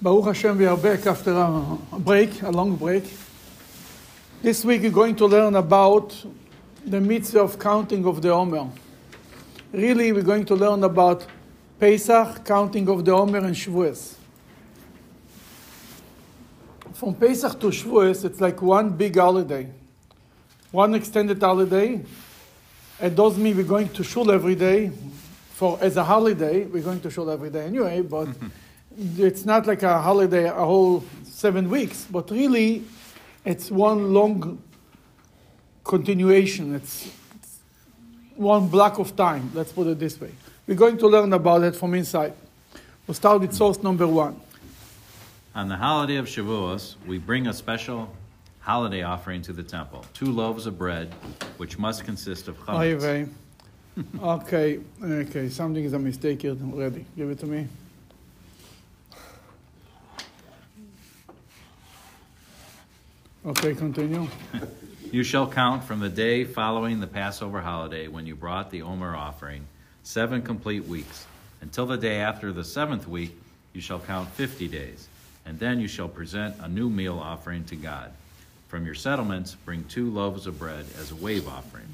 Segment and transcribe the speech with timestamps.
[0.00, 3.04] Baruch Hashem, we are back after a break, a long break.
[4.42, 6.14] This week we're going to learn about
[6.84, 8.68] the mitzvah of counting of the Omer.
[9.72, 11.24] Really, we're going to learn about
[11.80, 14.16] Pesach, counting of the Omer, and Shavuos.
[16.92, 19.66] From Pesach to Shavuos, it's like one big holiday,
[20.72, 22.04] one extended holiday.
[23.00, 24.90] It doesn't mean we're going to shul every day.
[25.54, 28.28] For as a holiday, we're going to shul every day anyway, but
[28.96, 32.84] it's not like a holiday, a whole seven weeks, but really,
[33.44, 34.62] it's one long
[35.84, 36.74] continuation.
[36.74, 37.58] It's, it's
[38.36, 40.32] one block of time, let's put it this way.
[40.66, 42.32] We're going to learn about it from inside.
[43.06, 44.40] We'll start with source number one.
[45.54, 48.10] On the holiday of Shavuos, we bring a special
[48.60, 51.14] holiday offering to the temple two loaves of bread,
[51.56, 53.28] which must consist of chametz.
[54.22, 57.06] okay, okay, something is a mistake here already.
[57.16, 57.68] Give it to me.
[63.46, 64.26] Okay, continue.
[65.12, 69.14] You shall count from the day following the Passover holiday when you brought the Omer
[69.14, 69.68] offering,
[70.02, 71.26] seven complete weeks.
[71.60, 73.38] Until the day after the seventh week,
[73.72, 75.06] you shall count fifty days.
[75.44, 78.10] And then you shall present a new meal offering to God.
[78.66, 81.86] From your settlements, bring two loaves of bread as a wave offering.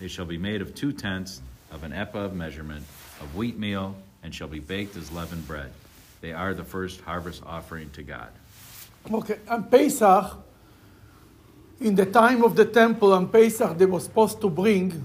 [0.00, 1.40] They shall be made of two tenths
[1.72, 2.84] of an ephah of measurement
[3.22, 5.72] of wheat meal, and shall be baked as leavened bread.
[6.20, 8.28] They are the first harvest offering to God.
[9.10, 10.36] Okay, on Pesach,
[11.80, 15.04] in the time of the temple on Pesach, they were supposed to bring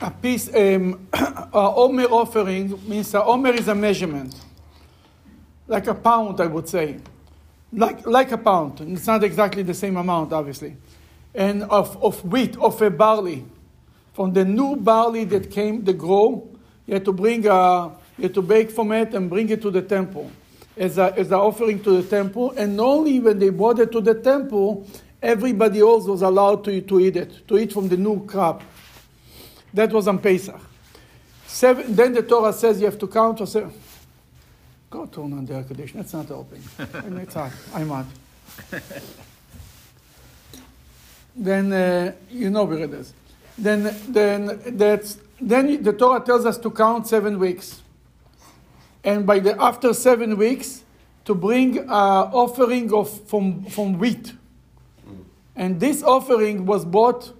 [0.00, 4.34] a piece, um, a Omer offering, means a Omer is a measurement,
[5.66, 6.98] like a pound, I would say.
[7.72, 8.80] Like, like a pound.
[8.80, 10.76] It's not exactly the same amount, obviously.
[11.34, 13.44] And of, of wheat, of a barley.
[14.12, 16.48] From the new barley that came, the grow,
[16.86, 19.70] you had to bring a, you had to bake from it and bring it to
[19.70, 20.30] the temple
[20.76, 22.52] as a, as an offering to the temple.
[22.52, 24.86] And only when they brought it to the temple,
[25.22, 28.62] everybody else was allowed to, to eat it, to eat from the new crop.
[29.74, 30.60] That was on Pesach.
[31.46, 33.40] Seven, then the Torah says you have to count.
[33.40, 33.66] Or say,
[34.90, 36.00] Go turn on the air conditioner.
[36.04, 36.62] It's not open.
[36.78, 37.52] and it's hot.
[37.74, 38.06] I'm hot.
[41.36, 43.12] then uh, you know where it is.
[43.58, 47.82] Then, then that's then the Torah tells us to count seven weeks,
[49.04, 50.82] and by the after seven weeks,
[51.24, 54.32] to bring an offering of from from wheat,
[55.56, 57.32] and this offering was bought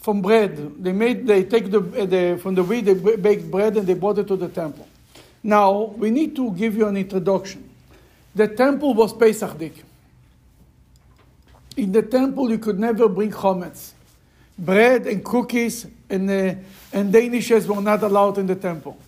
[0.00, 0.82] from bread.
[0.82, 4.18] They made they take the, the from the wheat they baked bread and they brought
[4.18, 4.88] it to the temple.
[5.42, 7.68] Now we need to give you an introduction.
[8.34, 9.82] The temple was Pesachdik.
[11.76, 13.92] In the temple, you could never bring chametz.
[14.58, 16.54] Bread and cookies and, uh,
[16.92, 18.98] and danishes were not allowed in the temple.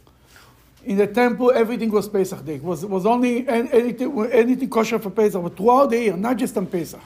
[0.85, 2.63] In the temple, everything was Pesachdik.
[2.63, 6.67] Was was only anything, anything kosher for Pesach, but throughout the year, not just on
[6.67, 7.01] Pesach.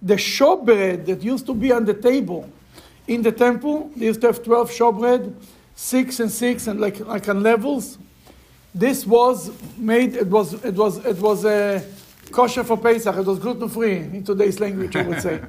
[0.00, 2.50] The showbread that used to be on the table
[3.06, 5.34] in the temple, they used to have 12 showbread,
[5.74, 7.98] six and six, and like, like on levels.
[8.74, 11.82] This was made, it was, it was, it was uh,
[12.30, 15.40] kosher for Pesach, it was gluten free in today's language, I would say.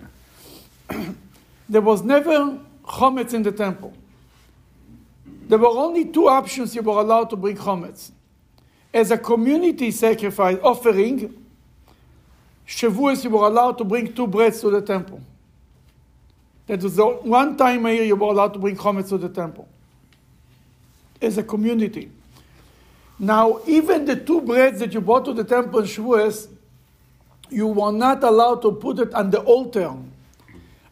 [1.70, 3.94] there was never chometz in the temple.
[5.48, 8.12] There were only two options you were allowed to bring chometz.
[8.94, 11.39] As a community sacrifice offering,
[12.70, 15.20] Shavuos you were allowed to bring two breads to the temple.
[16.68, 19.28] That was the one time a year you were allowed to bring chometz to the
[19.28, 19.68] temple.
[21.20, 22.12] As a community.
[23.18, 26.48] Now, even the two breads that you brought to the temple in Shavuos,
[27.50, 29.92] you were not allowed to put it on the altar.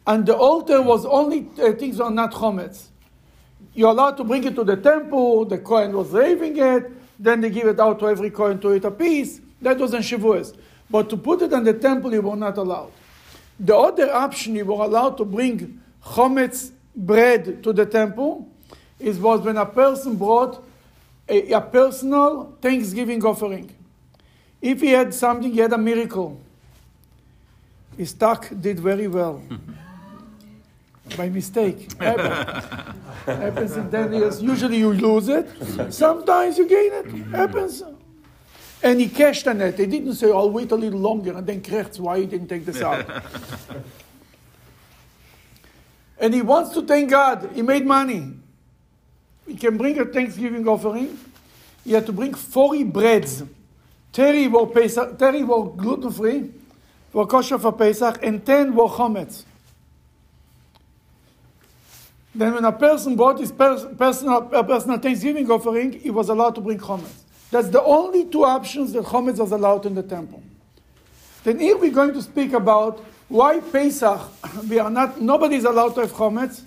[0.06, 2.86] And the altar was only uh, things that are not chometz.
[3.72, 6.90] You're allowed to bring it to the temple, the Kohen was raving it,
[7.20, 9.40] then they give it out to every Kohen to eat a piece.
[9.62, 10.56] That was in Shavuos.
[10.90, 12.92] But to put it on the temple, you were not allowed.
[13.60, 18.48] The other option you were allowed to bring chometz bread to the temple
[18.98, 20.64] is was when a person brought
[21.28, 23.74] a, a personal Thanksgiving offering.
[24.60, 26.40] If he had something, he had a miracle.
[27.96, 29.42] His stock did very well.
[31.16, 31.92] By mistake.
[32.00, 32.96] Happens.
[33.24, 34.42] Happens in 10 years.
[34.42, 35.48] Usually you lose it.
[35.92, 37.06] Sometimes you gain it.
[37.06, 37.34] Mm-hmm.
[37.34, 37.82] Happens.
[38.82, 39.78] And he cashed on it.
[39.78, 42.64] He didn't say, I'll wait a little longer and then corrects why he didn't take
[42.64, 43.06] this out.
[46.18, 47.50] and he wants to thank God.
[47.54, 48.34] He made money.
[49.46, 51.18] He can bring a Thanksgiving offering.
[51.84, 53.42] He had to bring 40 breads.
[54.12, 56.50] 30 were, Pesach, 30 were gluten free,
[57.12, 59.44] were kosher for Pesach, and 10 were chometz.
[62.34, 66.54] Then, when a person brought his pers- personal, a personal Thanksgiving offering, he was allowed
[66.56, 67.24] to bring chometz.
[67.50, 70.42] That's the only two options that chometz was allowed in the temple.
[71.44, 74.20] Then here we're going to speak about why Pesach
[74.68, 76.62] we are not nobody is allowed to have chometz,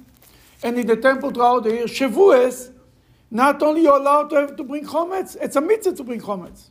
[0.64, 2.72] and in the temple throughout the year Shavuos,
[3.30, 6.70] not only you're allowed to have to bring chometz, it's a mitzvah to bring chometz.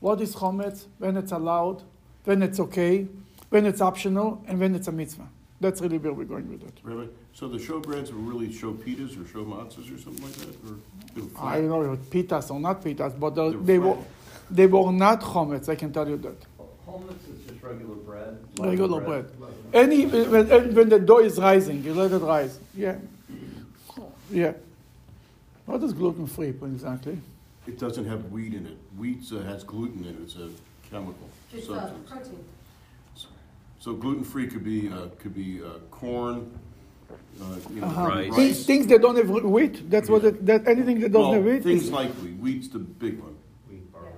[0.00, 0.86] What is chometz?
[0.98, 1.82] When it's allowed,
[2.24, 3.06] when it's okay,
[3.48, 5.28] when it's optional, and when it's a mitzvah.
[5.60, 6.78] That's really where we're going with it.
[6.82, 10.34] Rabbi, so the show showbreads were really show pitas or show matzahs or something like
[10.34, 10.76] that, or?
[11.14, 11.44] they were flat?
[11.44, 13.94] I don't know if it's pitas or not pitas, but the, They were they were
[13.94, 14.06] flat.
[14.50, 15.68] they were not chometz.
[15.68, 16.36] I can tell you that.
[16.86, 18.38] Hummus is just regular bread.
[18.58, 19.30] Regular bread.
[19.72, 22.58] Any when, when the dough is rising, you let it rise.
[22.74, 22.96] Yeah,
[24.30, 24.52] yeah.
[25.64, 27.18] What is gluten free exactly?
[27.66, 28.76] It doesn't have wheat in it.
[28.96, 30.48] Wheat uh, has gluten in it, it's a
[30.88, 32.08] chemical It's a substance.
[32.08, 32.44] protein.
[33.86, 36.50] So gluten-free could be, uh, could be uh, corn,
[37.08, 38.08] uh, you know, Uh-huh.
[38.08, 38.34] Rice.
[38.34, 39.88] Things, things that don't have wheat.
[39.88, 41.62] That's what it, that anything that doesn't Well, have wheat.
[41.62, 43.36] things is- like wheat, wheat's the big one.
[43.70, 44.10] Wheat, barley.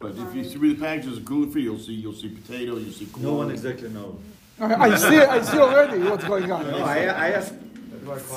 [0.00, 3.04] But if you see the packages of gluten-free, you'll see, you'll see potato, you'll see
[3.12, 3.26] corn.
[3.26, 4.16] No one exactly knows.
[4.58, 5.18] I, I see.
[5.36, 6.66] I see already what's going on.
[6.70, 6.96] No, I,
[7.26, 7.56] I asked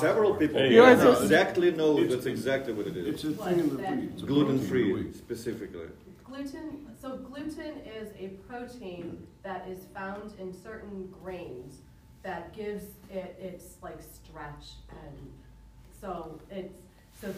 [0.04, 0.58] several people.
[0.58, 3.76] Hey, Yeah, who exactly know It's- that's exactly what it It's a thing in the
[3.76, 4.10] wheat.
[4.12, 5.88] It's a protein Gluten free specifically.
[6.26, 11.78] Gluten, so gluten is a protein that is found in certain grains
[12.22, 15.16] that gives it its like stretch and
[16.00, 16.72] so it's,
[17.20, 17.32] so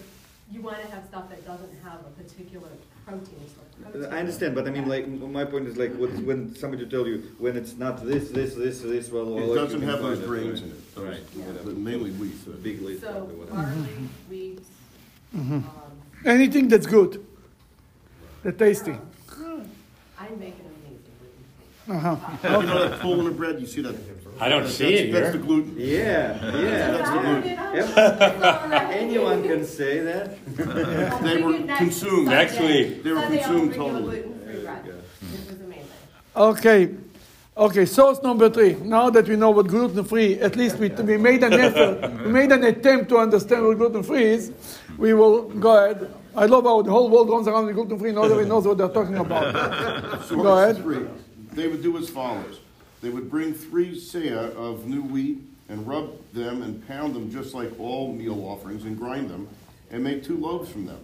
[0.50, 2.68] you wanna have stuff that doesn't have a particular
[3.06, 3.34] protein,
[3.82, 4.12] protein.
[4.12, 7.34] I understand, but I mean, like, my point is like, what, when somebody tell you,
[7.38, 10.60] when it's not this, this, this, this, well, well, It you doesn't have those grains
[10.62, 10.70] right?
[10.70, 11.44] in it, those- Right, Yeah.
[11.64, 12.34] but mainly wheat.
[12.44, 14.60] So big list, So barley, wheat,
[15.34, 15.54] Mm-hmm.
[15.54, 15.64] um,
[16.26, 17.24] Anything that's good,
[18.42, 18.92] that's tasty.
[18.92, 20.63] I'm making amazing gluten.
[21.88, 22.16] Uh-huh.
[22.60, 23.94] You know that pull in the bread, you see that?
[24.40, 25.46] I don't That's- see it That's the here.
[25.46, 25.74] gluten.
[25.76, 26.90] Yeah, yeah.
[26.90, 28.72] That's the gluten.
[29.02, 30.44] Anyone can say that.
[31.22, 32.28] They were consumed.
[32.28, 33.02] Next week.
[33.02, 34.20] They were consumed totally.
[34.22, 34.86] gluten-free bread.
[34.86, 34.94] It
[35.50, 35.84] was amazing.
[36.36, 36.94] Okay.
[37.56, 38.74] Okay, source number three.
[38.74, 42.32] Now that we know what gluten free, at least we, we made an effort, we
[42.32, 44.50] made an attempt to understand what gluten free is.
[44.98, 46.12] We will go ahead.
[46.34, 48.88] I love how the whole world runs around with gluten free, nobody knows what they're
[48.88, 49.54] talking about.
[50.24, 50.78] Source Go ahead.
[50.78, 51.06] three.
[51.54, 52.58] They would do as follows.
[53.00, 57.54] They would bring three seah of new wheat and rub them and pound them just
[57.54, 59.48] like all meal offerings and grind them
[59.90, 61.00] and make two loaves from them.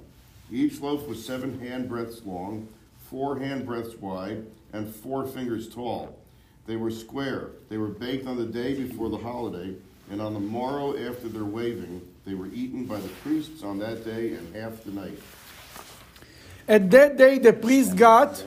[0.51, 2.67] Each loaf was seven hand breadths long,
[3.09, 6.19] four hand breadths wide, and four fingers tall.
[6.67, 7.51] They were square.
[7.69, 9.75] They were baked on the day before the holiday,
[10.11, 14.05] and on the morrow after their waving, they were eaten by the priests on that
[14.05, 15.19] day and half the night.
[16.69, 18.45] At that day, the priest got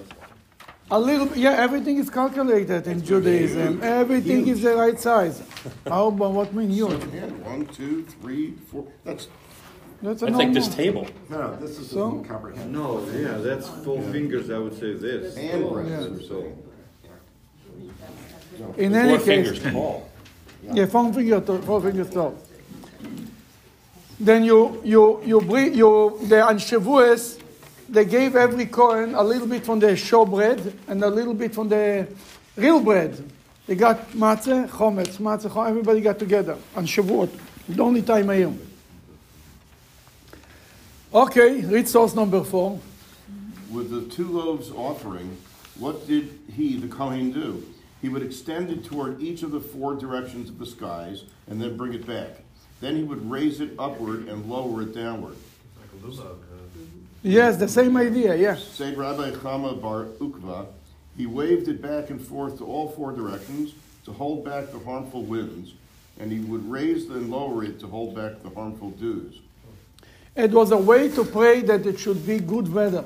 [0.91, 3.81] a little, yeah, everything is calculated in Judaism.
[3.83, 5.41] Everything is the right size.
[5.87, 6.91] How about what mean huge?
[6.91, 8.85] Seven hand, one, two, three, four.
[9.03, 9.27] That's
[10.01, 11.07] That's a That's like this table.
[11.29, 12.71] No, this is So- incomprehensible.
[12.71, 15.35] No, yeah, that's four fingers, I would say this.
[15.37, 15.89] hand breadths.
[15.91, 15.99] Yeah.
[16.09, 16.59] they're saying.
[18.77, 20.09] In any Four case, fingers tall.
[20.73, 22.35] Yeah, four fingers, to- four fingers tall.
[24.19, 27.39] Then you, you, you bring, you, the on Shavuos,
[27.89, 31.53] they gave every Kohen a little bit from the show bread and a little bit
[31.53, 32.07] from the
[32.55, 33.23] real bread.
[33.67, 37.29] They got matzah, chometz, matzah, chometz, everybody got together on Shavuot.
[37.69, 38.59] The only time I am.
[41.13, 42.79] Okay, read source number four.
[43.71, 45.37] With the two loaves offering,
[45.77, 47.63] what did he, the Kohen, do?
[48.01, 51.77] He would extend it toward each of the four directions of the skies and then
[51.77, 52.41] bring it back.
[52.81, 55.37] Then he would raise it upward and lower it downward.
[55.79, 56.37] Like a lulav.
[57.23, 58.57] Yes, the same idea, yeah.
[58.57, 60.65] Said Rabbi Chama Bar Ukva,
[61.15, 65.23] he waved it back and forth to all four directions to hold back the harmful
[65.23, 65.71] winds,
[66.19, 69.39] and he would raise and lower it to hold back the harmful dews.
[70.35, 73.05] It was a way to pray that it should be good weather.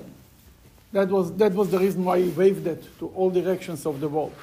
[0.94, 4.08] That was, that was the reason why he waved it to all directions of the
[4.08, 4.34] world.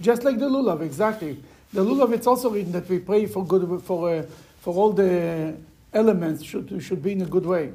[0.00, 1.40] Just like the lulav, exactly.
[1.72, 4.22] The lulav, it's also written that we pray for good, for, uh,
[4.60, 5.54] for all the
[5.92, 7.72] elements should, should be in a good way.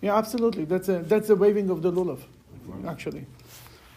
[0.00, 0.64] Yeah, absolutely.
[0.64, 2.20] That's a, that's the waving of the lulav,
[2.86, 3.26] actually.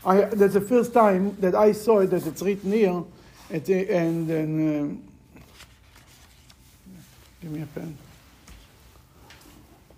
[0.05, 3.03] I, that's the first time that I saw it, that it's written here,
[3.51, 5.03] at, and then, um,
[7.41, 7.97] give me a pen.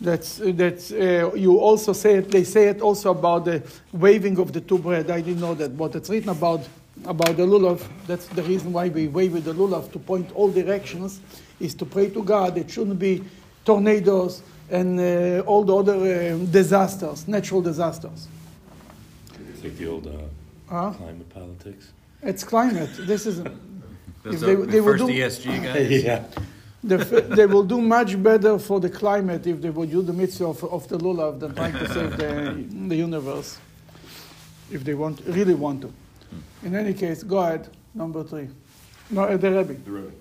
[0.00, 2.30] That's that's uh, you also say it.
[2.30, 5.10] They say it also about the waving of the two bread.
[5.10, 6.60] I didn't know that, but it's written about
[7.04, 7.84] about the lulav.
[8.06, 11.20] That's the reason why we wave the lulav to point all directions,
[11.58, 12.56] is to pray to God.
[12.56, 13.24] It shouldn't be
[13.72, 18.26] tornadoes and uh, all the other um, disasters, natural disasters.
[19.52, 20.12] It's like the old uh,
[20.70, 20.92] Huh?
[20.92, 21.84] climate politics.
[22.22, 22.90] It's climate.
[23.06, 23.36] This is
[24.24, 26.04] That's If the they- they would first do- ESG guys.
[26.04, 26.24] yeah.
[26.82, 30.12] the, f- they will do much better for the climate if they would do the
[30.12, 32.32] mitzvah of, of the lulav than trying to save the,
[32.88, 33.58] the universe.
[34.70, 35.90] If they want, really want to.
[36.62, 37.68] In any case, go ahead.
[37.94, 38.48] Number three.
[39.10, 39.74] No, uh, the Rebbe.
[39.74, 40.12] The Rebbe.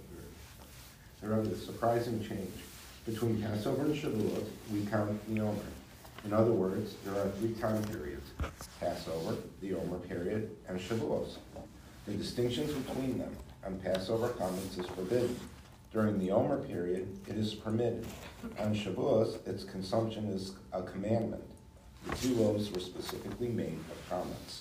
[1.22, 2.54] The Rebbe, the surprising change.
[3.08, 5.62] Between Passover and Shavuot, we count the Omer.
[6.26, 8.32] In other words, there are three time periods,
[8.82, 11.38] Passover, the Omer period, and Shavuos.
[12.06, 13.34] The distinctions between them,
[13.66, 15.40] on Passover chametz is forbidden.
[15.94, 18.06] During the Omer period, it is permitted.
[18.60, 21.46] On Shavuos, its consumption is a commandment.
[22.10, 24.60] The two loaves were specifically made of chametz.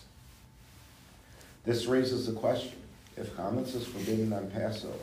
[1.64, 2.78] This raises the question,
[3.16, 4.94] if chametz is forbidden on Passover,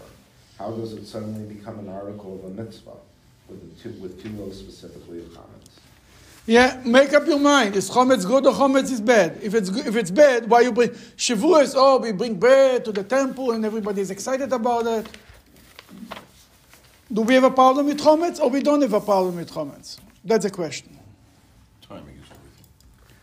[0.57, 3.00] how does it suddenly become an article of a mitzvah
[3.50, 5.69] with the two, with two loaves specifically of chametz?
[6.45, 7.75] Yeah, make up your mind.
[7.75, 9.39] Is chometz good or chometz is bad?
[9.41, 11.73] If it's good, if it's bad, why you bring Shavuos?
[11.75, 15.07] Oh, we bring bread to the temple and everybody is excited about it.
[17.12, 20.00] Do we have a problem with chometz or we don't have a problem with chometz?
[20.25, 21.00] That's a question.
[21.81, 22.65] Timing is everything.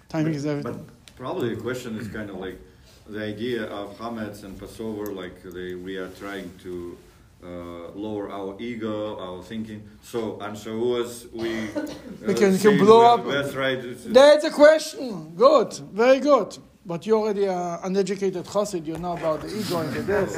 [0.08, 0.72] Timing is everything.
[0.72, 2.58] But probably the question is kind of like
[3.06, 6.96] the idea of Hametz and Passover, like they, we are trying to
[7.42, 7.46] uh,
[7.94, 9.82] lower our ego, our thinking.
[10.02, 11.86] So on Shavuos, we, uh,
[12.26, 13.26] We can- can blow up.
[13.26, 13.80] That's right.
[14.12, 15.34] That's a question.
[15.36, 16.56] Good, very good.
[16.84, 18.86] But you're already an educated chassid.
[18.86, 20.32] You know about the ego and the this.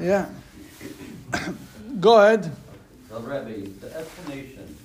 [0.02, 0.26] Yeah.
[2.00, 2.50] Go ahead.
[3.10, 4.76] The Rebbe, the explanation,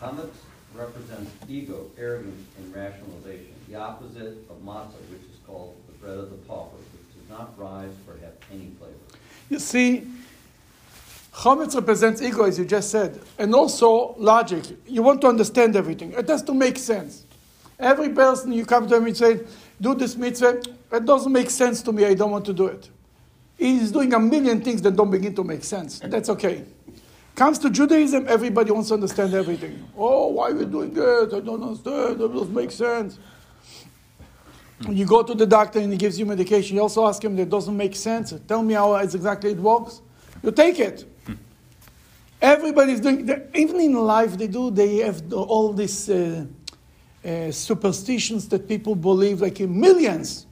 [0.00, 0.36] chametz
[0.74, 3.54] represents ego, arrogance, and rationalization.
[3.68, 7.58] The opposite of matzah, which is called the bread of the pauper, which does not
[7.58, 8.94] rise or have any flavor.
[9.50, 10.06] You see,
[11.32, 14.64] Chometz represents ego, as you just said, and also logic.
[14.86, 16.12] You want to understand everything.
[16.12, 17.24] It has to make sense.
[17.78, 19.40] Every person you come to him and say,
[19.80, 22.90] do this mitzvah, it doesn't make sense to me, I don't want to do it.
[23.56, 26.00] He's doing a million things that don't begin to make sense.
[26.00, 26.64] That's okay.
[27.36, 29.88] Comes to Judaism, everybody wants to understand everything.
[29.96, 31.30] Oh, why are we doing that?
[31.32, 32.20] I don't understand.
[32.20, 33.18] It doesn't make sense.
[34.84, 37.34] When you go to the doctor and he gives you medication, you also ask him
[37.36, 38.32] that doesn't make sense.
[38.46, 40.00] Tell me how it's exactly it works.
[40.42, 41.04] You take it.
[42.40, 43.26] Everybody's doing.
[43.26, 44.70] the- Even in life, they do.
[44.70, 46.44] They have all these uh,
[47.24, 50.46] uh, superstitions that people believe, like in millions.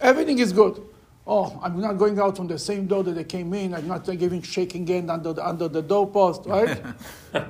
[0.00, 0.80] Everything is good.
[1.26, 3.74] Oh, I'm not going out from the same door that I came in.
[3.74, 6.80] I'm not giving shaking hand under the, under the doorpost, right?
[7.34, 7.44] Yeah.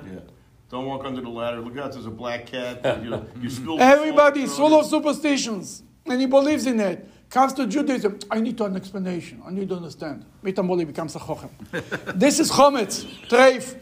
[0.71, 1.61] Don't walk under the ladder.
[1.61, 3.05] Look out, there's a black cat.
[3.05, 3.81] You you spill.
[3.81, 7.09] Everybody is full of superstitions, and he believes in it.
[7.29, 9.43] Comes to Judaism, I need an explanation.
[9.45, 10.25] I need to understand.
[10.45, 11.51] Mitamoli becomes a chochem.
[12.19, 13.77] this is chometz, treif.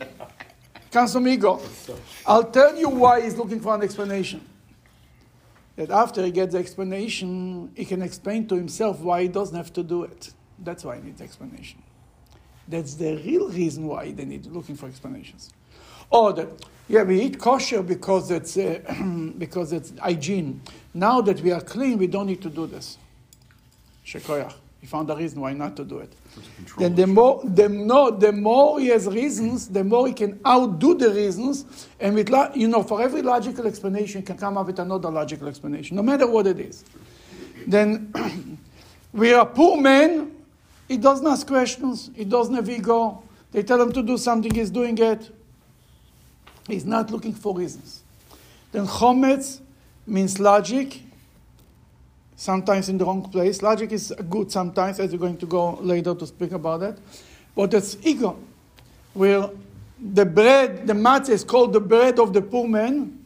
[0.91, 1.61] Comes from ego.
[2.27, 4.41] I'll tell you why he's looking for an explanation.
[5.77, 9.73] That after he gets the explanation, he can explain to himself why he doesn't have
[9.75, 10.33] to do it.
[10.59, 11.83] That's why he needs explanation.
[12.69, 15.53] That's the real reason why they need looking for explanations.
[16.11, 16.49] Or that
[16.89, 18.81] yeah, we eat kosher because it's uh,
[19.39, 20.61] because it's hygiene.
[20.95, 22.97] Now that we are clean, we don't need to do this.
[24.07, 24.55] Shekoyach.
[24.81, 26.13] He found a reason why not to do it.
[26.77, 30.95] Then the more, the, no, the more he has reasons, the more he can outdo
[30.95, 31.89] the reasons.
[31.99, 35.49] And with, you know, for every logical explanation, he can come up with another logical
[35.49, 36.85] explanation, no matter what it is.
[37.67, 38.59] Then
[39.15, 40.37] we are poor men.
[40.87, 42.11] He doesn't ask questions.
[42.15, 43.23] He doesn't have ego.
[43.53, 45.31] They tell him to do something, he's doing it.
[46.69, 48.03] He's not looking for reasons.
[48.71, 49.61] Then chometz
[50.07, 51.01] means logic,
[52.37, 53.63] sometimes in the wrong place.
[53.63, 56.99] Logic is good sometimes, as we're going to go later to speak about that.
[57.55, 58.39] But it's ego,
[59.13, 59.51] where
[59.99, 63.25] the bread, the matzah is called the bread of the poor man,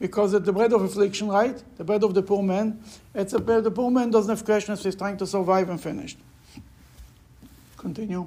[0.00, 1.62] because it's the bread of affliction, right?
[1.78, 2.82] The bread of the poor man.
[3.14, 6.16] It's a bread, the poor man doesn't have questions, he's trying to survive and finish.
[7.76, 8.26] Continue.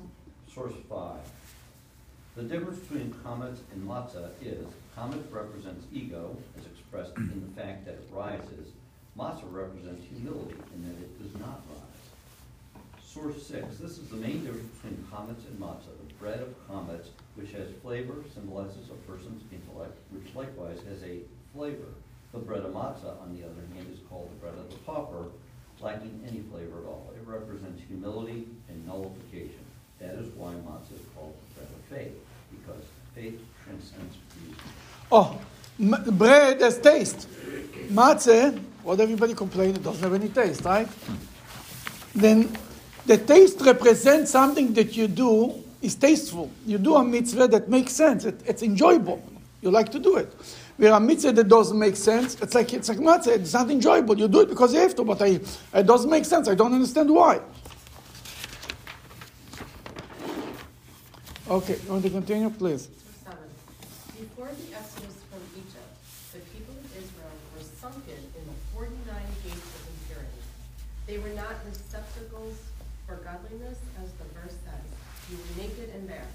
[0.54, 1.20] Source five.
[2.36, 4.66] The difference between chametz and matzah is,
[4.98, 8.72] chametz represents ego, as expressed in the fact that it rises.
[9.18, 12.84] Matzah represents humility in that it does not rise.
[13.04, 15.92] Source six, this is the main difference between chametz and matzah.
[16.08, 21.22] The bread of chametz, which has flavor, symbolizes a person's intellect, which likewise has a
[21.54, 21.90] flavor.
[22.32, 25.26] The bread of matzah, on the other hand, is called the bread of the pauper,
[25.82, 27.12] lacking any flavor at all.
[27.16, 29.66] It represents humility and nullification.
[30.00, 32.18] That is why matzah is called the bread of faith,
[32.52, 32.84] because
[33.16, 34.62] faith transcends reason.
[35.12, 35.40] Oh,
[35.80, 37.28] m- bread has taste.
[37.90, 40.88] Matzah, what everybody complains, it doesn't have any taste, right?
[42.14, 42.56] Then
[43.06, 46.52] the taste represents something that you do is tasteful.
[46.66, 48.26] You do a mitzvah that makes sense.
[48.26, 49.22] It, it's enjoyable.
[49.62, 50.34] You like to do it.
[50.78, 53.36] Where a mitzvah that doesn't make sense, it's like it's like matzah.
[53.36, 54.18] It's not enjoyable.
[54.18, 55.40] You do it because you have to, but I,
[55.74, 56.48] it doesn't make sense.
[56.48, 57.42] I don't understand why.
[61.50, 62.88] Okay, you want to continue, please?
[62.88, 63.50] Verse seven.
[64.20, 65.90] Before the exodus from Egypt,
[66.34, 70.44] the people of Israel were sunken in the forty-nine gates of impurity.
[71.08, 72.58] They were not receptacles
[73.08, 76.28] for godliness, as the verse says, you were naked and bare.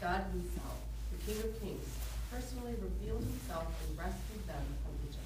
[0.00, 0.78] God himself,
[1.12, 1.86] the King of kings,
[2.32, 5.24] personally revealed himself and rescued them from Egypt.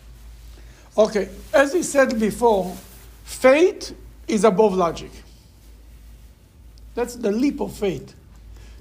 [0.99, 2.77] Okay, as he said before,
[3.25, 3.97] faith
[4.29, 5.11] is above logic.
[6.95, 8.15] That's the leap of faith.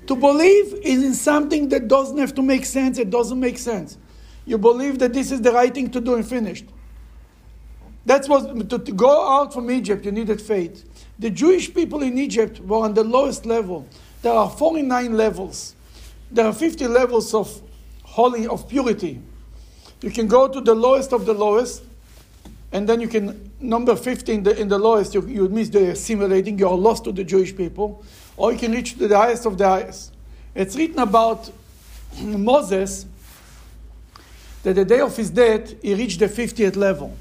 [0.07, 3.97] To believe is in something that doesn't have to make sense, it doesn't make sense.
[4.45, 6.65] You believe that this is the right thing to do and finished.
[8.05, 10.85] That's what to, to go out from Egypt, you needed faith.
[11.17, 13.87] The Jewish people in Egypt were on the lowest level.
[14.21, 15.75] There are 49 levels.
[16.31, 17.61] There are 50 levels of
[18.03, 19.21] holy of purity.
[20.01, 21.83] You can go to the lowest of the lowest,
[22.71, 25.91] and then you can number 50 in the, in the lowest, you, you miss the
[25.91, 28.03] assimilating, you are lost to the Jewish people,
[28.37, 30.13] or you can reach the highest of the highest.
[30.53, 31.49] It's written about
[32.21, 33.05] Moses
[34.63, 37.15] that the day of his death, he reached the 50th level.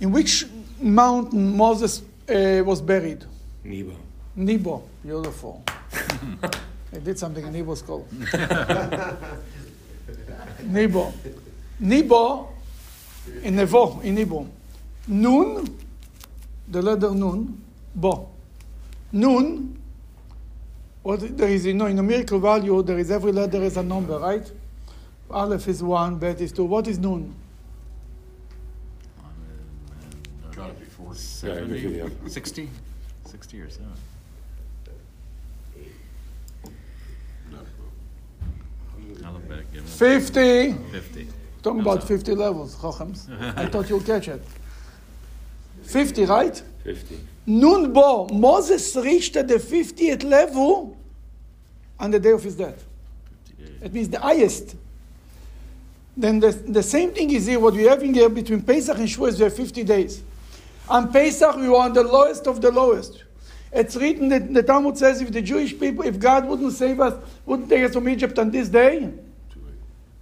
[0.00, 0.44] In which
[0.80, 3.24] mountain Moses uh, was buried?
[3.64, 3.92] Nebo.
[4.34, 4.82] Nebo.
[5.02, 5.62] Beautiful.
[6.92, 8.06] I did something in Nebo school.
[10.64, 11.12] Nebo.
[11.78, 12.48] Nebo,
[13.42, 14.46] in Nebo, in Nebo.
[15.08, 15.66] Nun,
[16.68, 17.62] the letter Nun,
[17.94, 18.28] Bo.
[19.12, 19.76] Nun,
[21.02, 24.18] what there is, you know, in numerical value, there is every letter is a number,
[24.18, 24.50] right?
[25.30, 26.64] Aleph is one, Bet is two.
[26.64, 27.34] What is Nun?
[31.42, 31.80] Gotta be.
[31.80, 32.28] Yeah, I agree with you.
[32.28, 32.70] 60?
[33.24, 33.86] 60 or 7.
[39.24, 40.72] I'll bet, give him 50.
[40.72, 41.28] 50.
[41.62, 43.28] Talking about 50 levels, Chochems.
[43.56, 44.42] I thought you'll catch it.
[45.82, 46.62] 50, right?
[46.84, 47.18] 50.
[47.46, 50.96] Nun bo, Moses reached at the 50th level
[51.98, 52.84] on the day of his death.
[53.58, 53.82] 50 days.
[53.82, 54.76] It means the highest.
[56.16, 59.38] Then the, the same thing is here, what we're having here between Pesach and Shavuos,
[59.38, 60.22] we have 50 days.
[60.88, 63.24] On Pesach, we were on the lowest of the lowest.
[63.72, 67.14] It's written that the Talmud says if the Jewish people, if God wouldn't save us,
[67.44, 69.14] wouldn't take us from Egypt on this day, it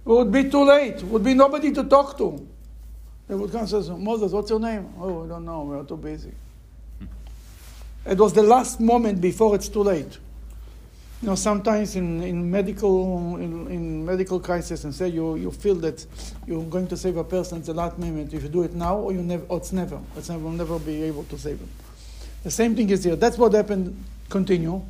[0.03, 1.01] would be too late.
[1.03, 2.47] Would be nobody to talk to.
[3.27, 4.93] They would come and say, Moses, what's your name?
[4.99, 5.63] Oh, I don't know.
[5.63, 6.31] We're too busy.
[8.05, 10.19] It was the last moment before it's too late.
[11.25, 15.73] You know, sometimes in, in medical in, in medical crisis and say you, you feel
[15.77, 16.05] that
[16.45, 18.31] you're going to save a person at the last moment.
[18.31, 20.77] If you do it now, or you never, or it's never, it's never, will never
[20.77, 21.69] be able to save him.
[22.43, 23.15] The same thing is here.
[23.15, 24.03] That's what happened.
[24.29, 24.83] Continue.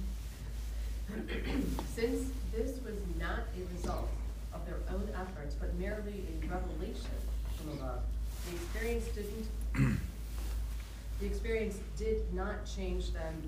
[1.96, 4.10] Since this was not a result
[4.54, 7.16] of their own efforts, but merely a revelation
[7.56, 8.02] from above,
[8.50, 9.48] the experience didn't,
[11.22, 13.42] the experience did not change them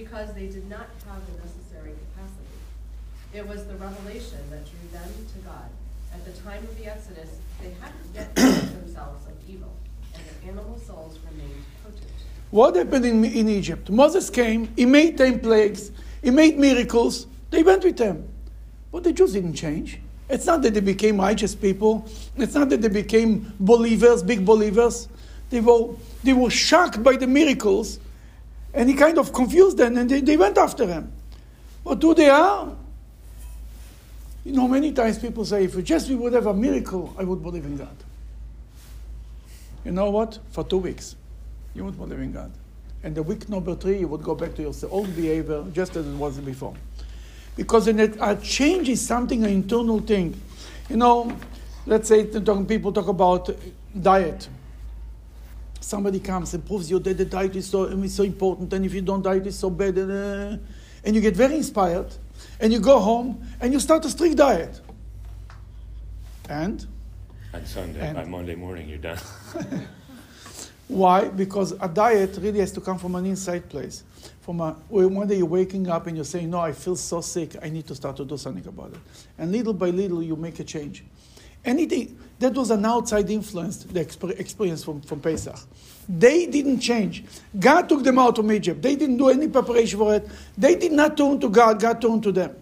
[0.00, 2.56] because they did not have the necessary capacity.
[3.34, 5.68] It was the revelation that drew them to God.
[6.12, 7.28] At the time of the Exodus,
[7.60, 9.72] they hadn't yet cleansed themselves of evil,
[10.14, 12.10] and their animal souls remained potent.
[12.50, 13.90] What happened in, in Egypt?
[13.90, 18.26] Moses came, he made 10 plagues, he made miracles, they went with him.
[18.90, 20.00] But the Jews didn't change.
[20.28, 25.08] It's not that they became righteous people, it's not that they became believers, big believers.
[25.50, 27.98] They were, they were shocked by the miracles,
[28.72, 31.12] and he kind of confused them, and they, they went after him.
[31.84, 32.76] But who they are?
[34.44, 37.42] You know, many times people say, if just we would have a miracle, I would
[37.42, 37.96] believe in God.
[39.84, 40.38] You know what?
[40.50, 41.16] For two weeks
[41.74, 42.50] you would believe in God.
[43.02, 46.06] And the week number three, you would go back to your old behavior just as
[46.06, 46.74] it was before.
[47.56, 50.38] Because in it, a change is something, an internal thing.
[50.88, 51.36] You know,
[51.86, 53.50] let's say people talk about
[54.00, 54.48] diet.
[55.80, 58.92] Somebody comes and proves you that the diet is so, is so important, and if
[58.94, 59.96] you don't diet, it's so bad.
[59.98, 60.56] And, uh,
[61.04, 62.14] and you get very inspired,
[62.60, 64.80] and you go home, and you start a strict diet.
[66.48, 66.86] And
[67.54, 69.18] On Sunday, And- by Monday morning, you're done.
[70.88, 71.28] Why?
[71.28, 74.02] Because a diet really has to come from an inside place.
[74.40, 77.20] From a, when one day you're waking up and you're saying, No, I feel so
[77.20, 78.98] sick, I need to start to do something about it.
[79.38, 81.04] And little by little, you make a change.
[81.64, 85.58] Anything that was an outside influence, the exper- experience from, from Pesach.
[86.08, 87.24] They didn't change.
[87.58, 88.80] God took them out from Egypt.
[88.82, 90.28] They didn't do any preparation for it.
[90.56, 92.56] They did not turn to God, God turned to them.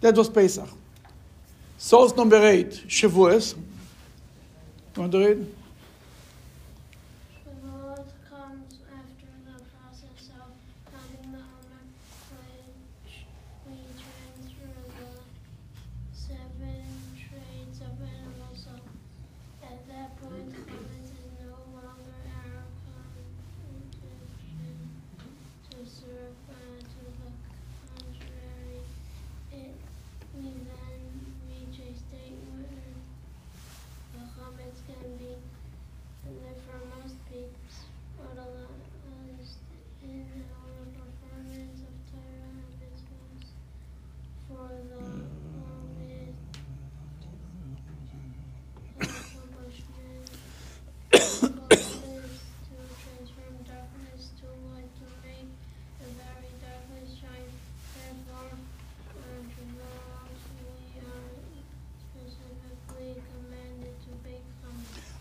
[0.00, 0.68] That was Pesach.
[1.78, 3.54] Source number eight, Shavuos.
[3.56, 5.46] You want to read?
[7.44, 10.48] Shavuot comes after the process of
[10.92, 11.84] counting the Omer,
[13.02, 13.26] which
[13.66, 15.12] we train through the
[16.12, 16.86] seven
[17.18, 18.64] trades of animals.
[18.64, 18.72] So
[19.64, 24.24] at that point, Chometz is no longer our condition
[25.70, 26.80] to serve God.
[26.80, 27.28] To the
[27.90, 28.80] contrary,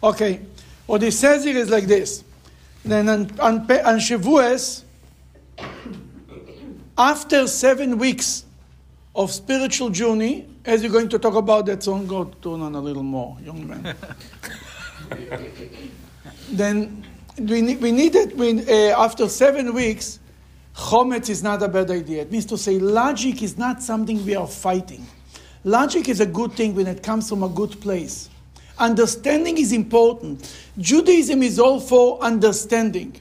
[0.04, 0.42] Okay,
[0.86, 2.26] what he says here is like this.
[2.84, 4.84] Then on, on, on Shavuos,
[6.98, 8.44] after seven weeks
[9.16, 12.82] of spiritual journey, as you're going to talk about that song, go turn on a
[12.82, 13.96] little more, young man.
[16.50, 17.06] then
[17.38, 20.20] we need, we need it uh, after seven weeks,
[20.76, 22.24] chometz is not a bad idea.
[22.24, 25.08] It means to say logic is not something we are fighting.
[25.64, 28.30] Logic is a good thing when it comes from a good place.
[28.78, 30.56] Understanding is important.
[30.80, 33.16] Judaism is all for understanding.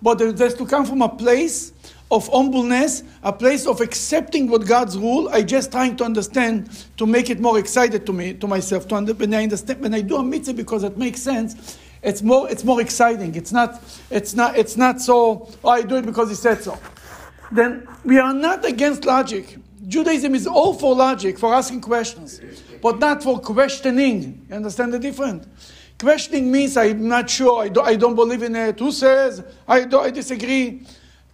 [0.00, 1.72] But it has to come from a place
[2.10, 5.28] of humbleness, a place of accepting what God's rule.
[5.30, 8.88] I just trying to understand to make it more excited to me, to myself.
[8.88, 12.22] To under, when I understand, when I do a mitzvah because it makes sense, it's
[12.22, 13.34] more, it's more exciting.
[13.34, 15.50] It's not, it's not, it's not so.
[15.64, 16.78] Oh, I do it because he said so.
[17.50, 19.58] Then we are not against logic.
[19.88, 22.40] Judaism is all for logic, for asking questions,
[22.82, 24.46] but not for questioning.
[24.48, 25.46] You understand the difference?
[25.98, 28.78] Questioning means I'm not sure, I, do, I don't believe in it.
[28.78, 29.42] Who says?
[29.66, 30.82] I, do, I disagree.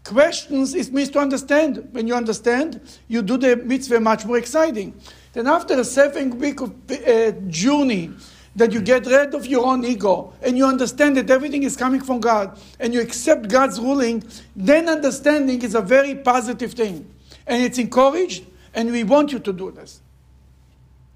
[0.04, 1.88] Questions is means to understand.
[1.90, 4.94] When you understand, you do the mitzvah much more exciting.
[5.32, 8.12] Then after a seven week of uh, journey,
[8.56, 12.00] that you get rid of your own ego and you understand that everything is coming
[12.00, 14.22] from God and you accept God's ruling,
[14.54, 17.13] then understanding is a very positive thing.
[17.46, 20.00] And it's encouraged, and we want you to do this.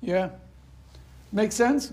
[0.00, 0.30] Yeah?
[1.32, 1.92] Make sense?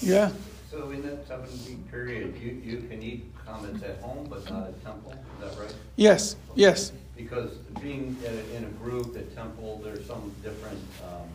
[0.00, 0.30] Yeah?
[0.70, 4.68] So in that seven week period, you, you can eat chametz at home but not
[4.68, 5.74] at temple, is that right?
[5.96, 6.92] Yes, yes.
[7.16, 11.28] Because being in a, in a group at temple, there's some different, um,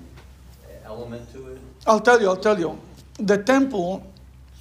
[0.86, 1.60] element to it?
[1.88, 2.80] I'll tell you, I'll tell you.
[3.18, 4.06] The temple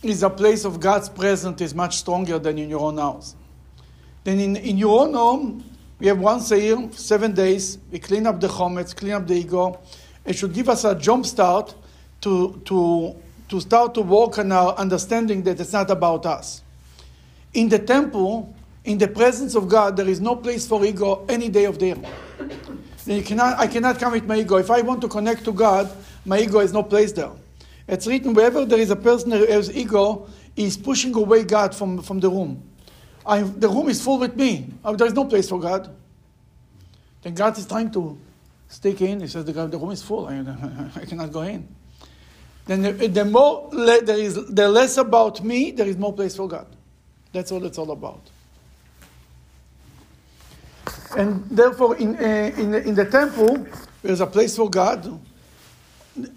[0.02, 3.36] is a place of God's presence is much stronger than in your own house.
[4.24, 5.64] Then in, in your own home,
[6.00, 9.34] we have once a year, seven days, we clean up the chometz, clean up the
[9.34, 9.78] ego.
[10.24, 11.74] It should give us a jump start
[12.22, 13.14] to, to,
[13.50, 16.62] to start to work on our understanding that it's not about us.
[17.52, 21.50] In the temple, in the presence of God, there is no place for ego any
[21.50, 23.22] day of the year.
[23.22, 24.56] Cannot, I cannot come with my ego.
[24.56, 25.90] If I want to connect to God,
[26.24, 27.32] my ego has no place there.
[27.86, 32.00] It's written wherever there is a person who has ego, he's pushing away God from,
[32.00, 32.62] from the room.
[33.24, 34.72] The room is full with me.
[34.84, 35.94] Uh, there is no place for God.
[37.22, 38.18] Then God is trying to
[38.68, 39.20] stick in.
[39.20, 40.26] He says, the, the room is full.
[40.26, 40.38] I,
[40.96, 41.68] I cannot go in.
[42.66, 46.36] Then the, the more le, there is, the less about me, there is more place
[46.36, 46.66] for God.
[47.32, 48.20] That's all it's all about.
[51.16, 53.66] And therefore, in, uh, in, in the temple,
[54.02, 55.04] there's a place for God.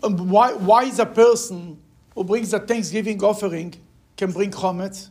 [0.02, 1.80] Um, Why, why is a person
[2.14, 3.74] who brings a Thanksgiving offering
[4.18, 5.10] can bring chometz?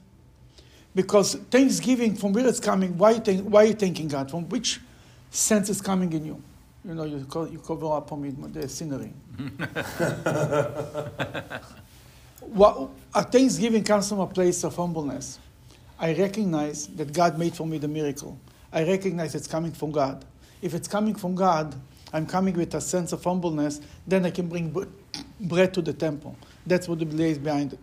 [0.94, 4.30] Because Thanksgiving, from where it's coming, why, think, why are you thanking God?
[4.30, 4.80] From which
[5.30, 6.42] sense is coming in you?
[6.84, 9.12] You know, you, you cover up for me the scenery.
[12.40, 15.38] what, a Thanksgiving comes from a place of humbleness.
[15.98, 18.38] I recognize that God made for me the miracle.
[18.72, 20.24] I recognize it's coming from God.
[20.60, 21.74] If it's coming from God,
[22.12, 24.84] I'm coming with a sense of humbleness, then I can bring bre-
[25.40, 26.36] bread to the temple.
[26.66, 27.78] That's what the is behind it.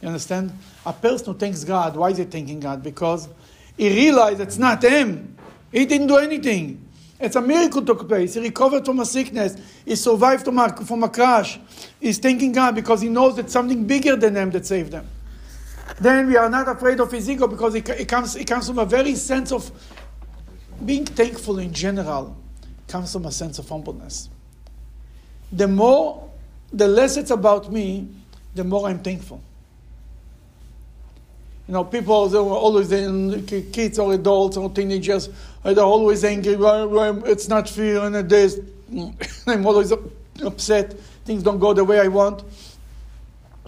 [0.00, 0.52] You understand?
[0.84, 2.82] A person who thanks God, why is he thanking God?
[2.82, 3.28] Because
[3.76, 5.36] he realized it's not him.
[5.72, 6.82] He didn't do anything.
[7.18, 8.34] It's a miracle took place.
[8.34, 9.56] He recovered from a sickness.
[9.84, 11.58] He survived from a, from a crash.
[11.98, 15.08] He's thanking God because he knows that something bigger than him that saved him.
[15.98, 18.78] Then we are not afraid of his ego because it, it, comes, it comes from
[18.78, 19.70] a very sense of
[20.84, 22.36] being thankful in general
[22.86, 24.28] comes from a sense of humbleness.
[25.52, 26.30] The more,
[26.72, 28.08] the less it's about me,
[28.54, 29.40] the more I'm thankful.
[31.68, 35.28] You know, people they were always in kids or adults or teenagers,
[35.64, 36.56] uh, they're always angry.
[36.58, 38.60] It's not fair, and it is.
[39.46, 39.92] I'm always
[40.44, 40.92] upset.
[41.24, 42.44] Things don't go the way I want.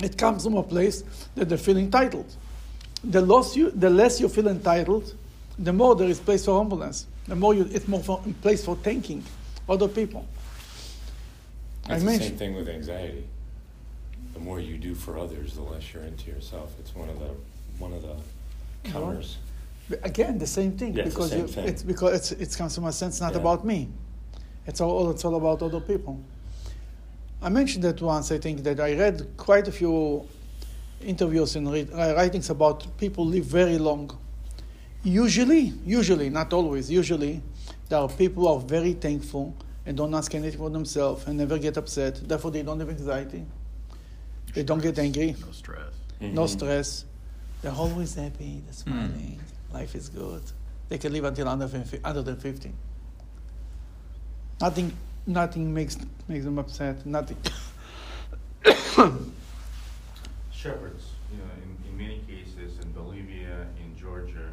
[0.00, 1.02] It comes from a place
[1.34, 2.32] that they feel entitled.
[3.02, 5.12] The less you, the less you feel entitled,
[5.58, 7.06] the more there is place for humbleness.
[7.26, 9.24] The more you, it's more for, place for thanking
[9.68, 10.26] other people.
[11.88, 13.26] It's I the same thing with anxiety.
[14.34, 16.74] The more you do for others, the less you're into yourself.
[16.78, 17.30] It's one of the
[17.78, 19.38] one of the counters.
[19.88, 21.64] But Again, the same thing Yeah, it's the because same you, thing.
[21.68, 23.40] it's because it's it comes from a sense not Yeah.
[23.40, 23.88] about me.
[24.66, 26.18] It's all it's all about other people.
[27.40, 28.30] I mentioned that once.
[28.32, 30.26] I think that I read quite a few
[31.00, 34.10] interviews and read, uh, writings about people live very long.
[35.04, 36.90] Usually, usually, not always.
[36.90, 37.40] Usually,
[37.88, 39.54] there are people who are very thankful
[39.86, 42.16] and don't ask anything for themselves and never get upset.
[42.28, 43.44] Therefore, they don't have anxiety.
[44.52, 45.92] They don't get angry No stress.
[46.20, 46.48] no Mhm.
[46.48, 47.04] stress.
[47.62, 49.08] They're always happy, they're hmm.
[49.08, 49.40] smiling,
[49.72, 50.42] life is good.
[50.88, 52.72] They can live until under, 50 than 50.
[54.60, 54.92] Nothing,
[55.26, 57.36] nothing makes, makes them upset, nothing.
[60.52, 64.52] shepherds, you know, in, in many cases in Bolivia, in Georgia,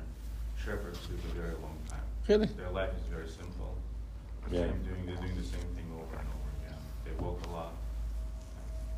[0.57, 1.99] shepherds live a very long time.
[2.27, 2.47] Really?
[2.47, 3.75] Their life is very simple.
[4.49, 4.61] The Yeah.
[4.67, 6.79] same doing, they're doing the same thing over and over again.
[7.05, 7.73] They walk a lot.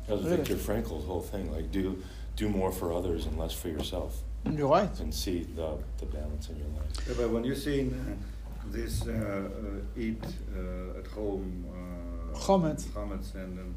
[0.06, 0.36] That was Really?
[0.38, 2.02] Viktor Frankl's whole thing, like do
[2.38, 4.22] do more for others and less for yourself,
[4.56, 5.00] You're right.
[5.00, 6.92] and see the, the balance in your life.
[7.08, 8.14] Yeah, but when you're saying uh,
[8.70, 12.84] this uh, uh, eat uh, at home uh, Chametz.
[12.94, 13.74] chametz and um,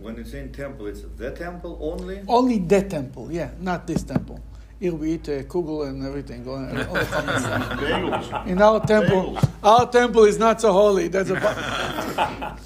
[0.00, 2.20] when it's in temple, it's the temple only.
[2.26, 4.40] Only that temple, yeah, not this temple.
[4.80, 6.40] Here we eat uh, kugel and everything.
[6.48, 7.00] all- all the.
[7.82, 8.46] Bagels.
[8.48, 9.48] In our temple, Bagels.
[9.62, 11.06] our temple is not so holy.
[11.08, 11.36] That's a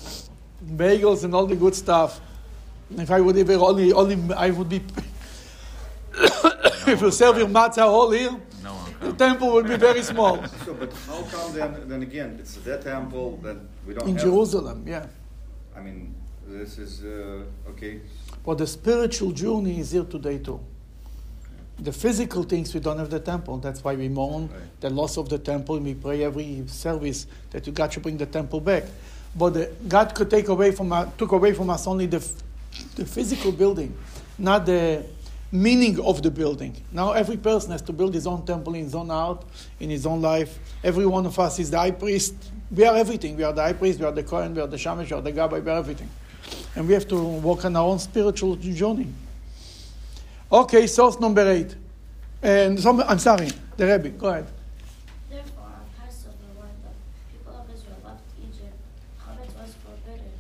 [0.83, 2.20] bagels and all the good stuff.
[2.96, 4.81] If I would ever only, only I would be.
[6.97, 10.43] If you serve your matzah all here, No the temple would be very small.
[10.65, 11.89] So, but how come then?
[11.89, 13.57] Then again, it's the temple that
[13.87, 14.09] we don't have.
[14.09, 14.25] In have.
[14.25, 15.07] Jerusalem, yeah.
[15.77, 16.15] I mean,
[16.49, 18.01] this is uh, okay.
[18.45, 20.61] But the spiritual journey is here today too.
[21.79, 23.59] The physical things we don't have the temple.
[23.59, 24.81] That's why we mourn Right.
[24.81, 25.77] the loss of the temple.
[25.77, 28.85] And we pray every service that you God should bring the temple back.
[29.37, 32.27] But the, God could take away from us, took away from us only the,
[32.95, 33.95] the physical building,
[34.39, 35.05] not the
[35.53, 36.77] meaning of the building.
[36.93, 39.45] Now every person has to build his own temple in his own art,
[39.81, 40.59] in his own life.
[40.83, 42.35] Every one of us is the high priest.
[42.71, 43.37] We are everything.
[43.37, 44.01] We are the high priest.
[44.01, 44.55] We are the Kohen.
[44.55, 45.11] We are the Shamash.
[45.11, 45.63] We are the Gabbai.
[45.65, 46.09] We are everything
[46.75, 49.09] and we have to walk on our own spiritual journey.
[50.53, 51.75] Okay, source number eight.
[52.43, 54.47] And some, I'm sorry, the Rebbe, go ahead.
[55.31, 56.93] Therefore, on Passover, when the
[57.33, 58.77] people of Israel left Egypt,
[59.19, 60.37] chametz was forbidden.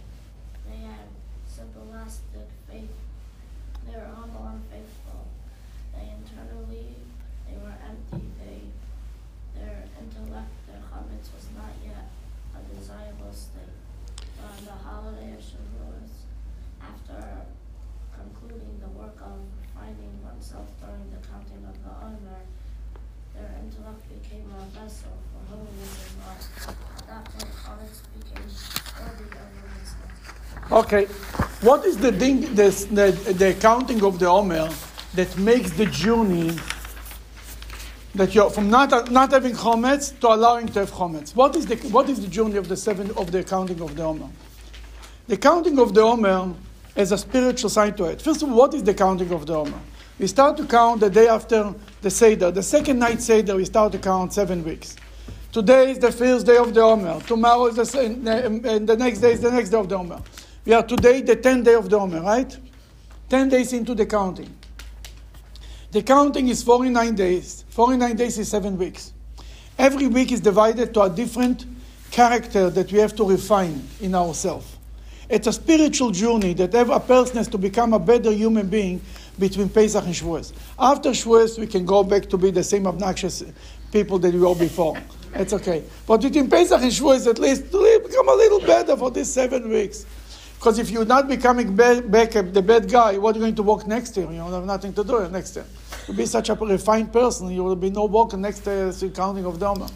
[0.68, 1.08] They had
[1.48, 2.12] symbolic
[2.68, 2.94] faith.
[3.88, 5.26] They were humble and faithful.
[5.96, 7.00] They internally,
[7.48, 8.28] they were empty.
[8.38, 8.60] They,
[9.58, 12.12] their intellect, their chametz was not yet
[12.54, 13.72] a desirable state.
[14.36, 16.08] But on the holiday of Shavuot,
[16.80, 17.46] after
[18.14, 19.38] concluding the work of
[19.74, 22.42] finding oneself during the counting of the Omer,
[23.34, 26.42] their intellect became a vessel for holiness and love.
[26.98, 28.48] At that point, chametz became
[29.00, 29.92] worthy of reverence.
[30.76, 31.06] Okay,
[31.62, 34.68] what is the thing, this, the, the counting of the Omer
[35.14, 36.54] that makes the journey
[38.14, 41.34] that you're from not, not having chometz to allowing to have chometz?
[41.34, 44.02] What is the, what is the journey of the seven, of the counting of the
[44.02, 44.28] Omer?
[45.28, 46.52] The counting of the Omer
[46.94, 48.20] has a spiritual side to it.
[48.20, 49.80] First of all, what is the counting of the Omer?
[50.18, 52.50] We start to count the day after the Seder.
[52.50, 54.94] The second night Seder, we start to count seven weeks.
[55.52, 57.22] Today is the first day of the Omer.
[57.22, 60.20] Tomorrow is the, and the next day is the next day of the Omer.
[60.66, 62.56] We are today the 10th day of the Omer, right?
[63.28, 64.52] 10 days into the counting.
[65.92, 67.64] The counting is 49 days.
[67.70, 69.12] 49 days is seven weeks.
[69.78, 71.64] Every week is divided to a different
[72.10, 74.76] character that we have to refine in ourselves.
[75.28, 79.00] It's a spiritual journey that every person has to become a better human being
[79.38, 80.52] between Pesach and Shavuos.
[80.80, 83.44] After Shavuos, we can go back to be the same obnoxious
[83.92, 84.96] people that we were before.
[85.32, 85.84] It's okay.
[86.08, 89.68] But between Pesach and Shavuos, at least to become a little better for these seven
[89.68, 90.06] weeks.
[90.56, 93.62] Because if you're not becoming ba- back the bad guy, what are you going to
[93.62, 94.30] walk next year?
[94.30, 95.66] You will have nothing to do next year.
[96.06, 99.58] You'll be such a refined person, you will be no walk next uh, counting of
[99.60, 99.88] the Omer.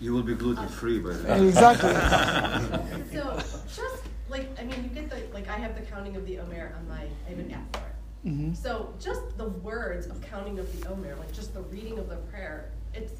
[0.00, 1.46] You will be gluten free by then.
[1.46, 1.90] Exactly.
[3.12, 3.36] So
[3.74, 6.74] just like I mean, you get the like I have the counting of the Omer
[6.76, 8.28] on my I have an app for it.
[8.28, 8.54] Mm-hmm.
[8.54, 12.16] So just the words of counting of the Omer, like just the reading of the
[12.16, 13.12] prayer, it's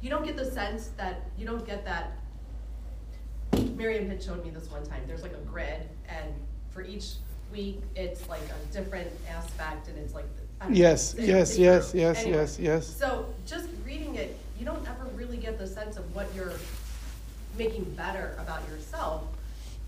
[0.00, 2.12] you don't get the sense that you don't get that.
[3.76, 5.02] Miriam had showed me this one time.
[5.06, 6.34] There's like a grid, and
[6.70, 7.14] for each
[7.52, 10.26] week, it's like a different aspect, and it's like
[10.60, 12.00] I don't know, Yes, it's- yes, it's yes, true.
[12.00, 12.86] yes, Anyway, yes, yes.
[12.86, 16.52] So just reading it, you don't ever really get the sense of what you're
[17.58, 19.24] making better about yourself.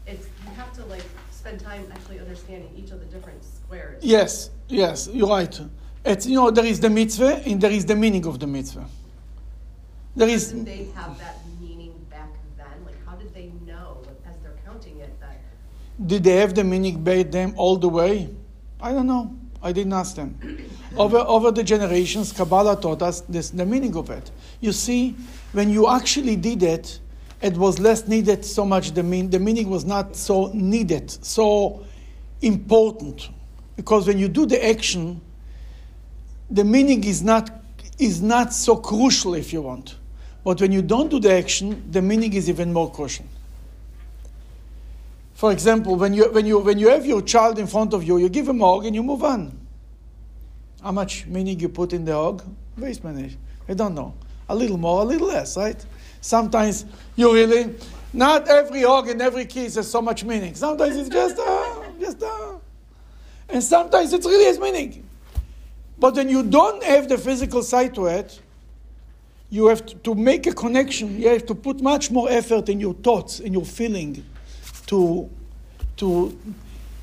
[0.07, 4.03] It's you have to like spend time actually understanding each of the different squares.
[4.05, 5.61] Yes, yes, you're right.
[6.05, 8.87] It's, you know, there is the mitzvah and there is the meaning of the mitzvah.
[10.15, 12.67] There is, Didn't they have that meaning back then?
[12.85, 15.41] Like, how did they know as they're counting it that?
[16.05, 18.29] Did they have the meaning by them all the way?
[18.81, 19.35] I don't know.
[19.63, 20.39] I didn't ask them.
[20.97, 24.31] Over, over the generations, Kabbalah taught us this, the meaning of it.
[24.61, 25.17] You see,
[25.53, 27.01] when you actually did it,
[27.43, 28.93] it was less needed so much.
[28.93, 31.85] The, mean, the meaning was not so needed, so
[32.41, 33.29] important.
[33.77, 35.21] Because when you do the action,
[36.51, 37.51] the meaning is not,
[37.99, 39.97] is not so crucial if you want.
[40.45, 43.27] But when you don't do the action, the meaning is even more crucial.
[45.37, 48.17] For example, when you, when, you, when you have your child in front of you,
[48.17, 49.55] you give him a hug and you move on.
[50.83, 52.43] How much meaning you put in the hug?
[52.79, 53.37] Waste manage.
[53.69, 54.15] I don't know.
[54.49, 55.85] A little more, a little less, right?
[56.23, 57.75] Sometimes you really,
[58.15, 60.55] not every hug and every kiss has so much meaning.
[60.55, 62.55] Sometimes it's just, uh, just, uh,
[63.51, 65.07] and sometimes it really has meaning.
[65.99, 68.41] But when you don't have the physical side to it,
[69.51, 71.21] you have to, to make a connection.
[71.21, 74.25] You have to put much more effort in your thoughts, in your feeling,
[74.87, 75.31] to
[75.97, 76.39] to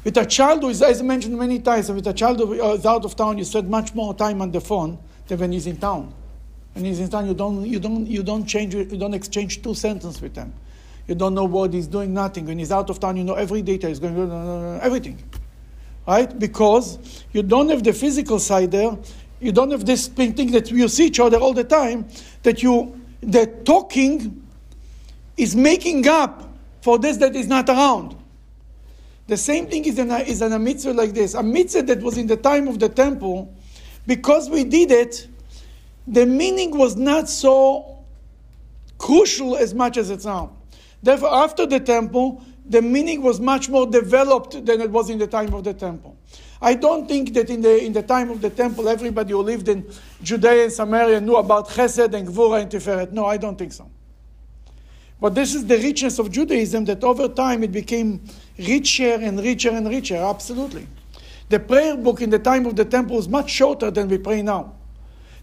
[0.04, 2.86] with a child who is, as I mentioned many times, with a child who is
[2.86, 5.78] out of town, you spend much more time on the phone than when he's in
[5.78, 6.14] town.
[6.74, 9.74] When he's in town, you don't, you don't, you don't change, you don't exchange two
[9.74, 10.52] sentences with him.
[11.08, 12.46] You don't know what he's doing, nothing.
[12.46, 13.90] When he's out of town, you know every detail.
[13.90, 15.24] He's going, everything.
[16.06, 16.38] Right?
[16.38, 18.98] Because you don't have the physical side there.
[19.40, 22.08] You don't have this thing that you see each other all the time,
[22.44, 24.46] that you, that talking
[25.38, 26.53] is making up
[26.84, 28.14] for this that is not around.
[29.28, 31.34] The same thing is in a, is in a mitzvah like this.
[31.34, 33.56] A mitzvah that was in the time of the temple,
[34.06, 35.26] because we did it,
[36.06, 38.00] the meaning was not so
[38.98, 40.52] crucial as much as it's now.
[41.02, 45.28] Therefore, after the temple, the meaning was much more developed than it was in the
[45.28, 46.18] time of the temple.
[46.62, 49.70] I don't think that in the, in the time of the temple, everybody who lived
[49.70, 49.90] in
[50.22, 53.14] Judea and Samaria knew about Chesed and Gvura and Tiferet.
[53.14, 53.90] No, I don't think so.
[55.24, 58.20] But this is the richness of Judaism that over time it became
[58.60, 60.86] richer and richer and richer, absolutely.
[61.48, 64.42] The prayer book in the time of the temple was much shorter than we pray
[64.42, 64.76] now.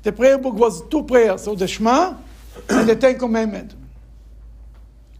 [0.03, 2.15] The prayer book was two prayers, so the Shema
[2.69, 3.75] and the Ten Commandments.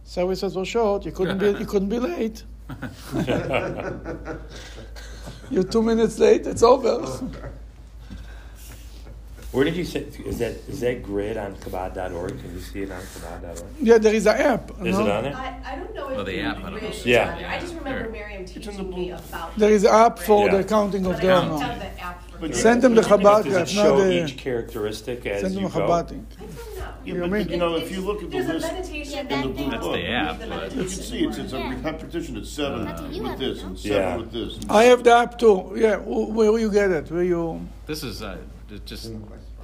[0.03, 2.43] Services were short, you couldn't be, you couldn't be late.
[5.49, 7.01] You're two minutes late, it's over.
[9.51, 12.39] Where did you say is that is that grid on Chabad.org?
[12.41, 13.69] Can you see it on Chabad.org?
[13.81, 14.71] Yeah, there is an app.
[14.71, 15.05] Is no?
[15.05, 15.35] it on there?
[15.35, 16.79] I, I don't know if Oh, the app, I don't know.
[16.79, 17.35] grid is Yeah.
[17.37, 17.43] on.
[17.43, 18.11] I just remember There.
[18.11, 19.57] Miriam teaching me about.
[19.57, 20.57] There is an app for Yeah.
[20.57, 21.81] the counting of But the I amount.
[21.81, 21.91] the.
[22.39, 22.55] But.
[22.55, 24.23] Send them the Chabad Does app, it not show the.
[24.23, 25.79] each characteristic as Send them you go?
[25.81, 25.89] Chabad.
[25.89, 26.47] I don't know.
[27.03, 29.27] Yeah, You but, mean- you know, if you look at the There's a list meditation.
[29.27, 31.75] in the blue That's book, the app, but- you can see it's, it's a Yeah.
[31.83, 33.67] repetition, it's seven That's with this no?
[33.67, 33.93] and Yeah.
[33.95, 34.57] seven with this.
[34.63, 35.73] and I have the app too.
[35.75, 37.11] Yeah, wh- where will you get it?
[37.11, 37.61] Where you?
[37.85, 38.37] This is uh,
[38.71, 39.11] it just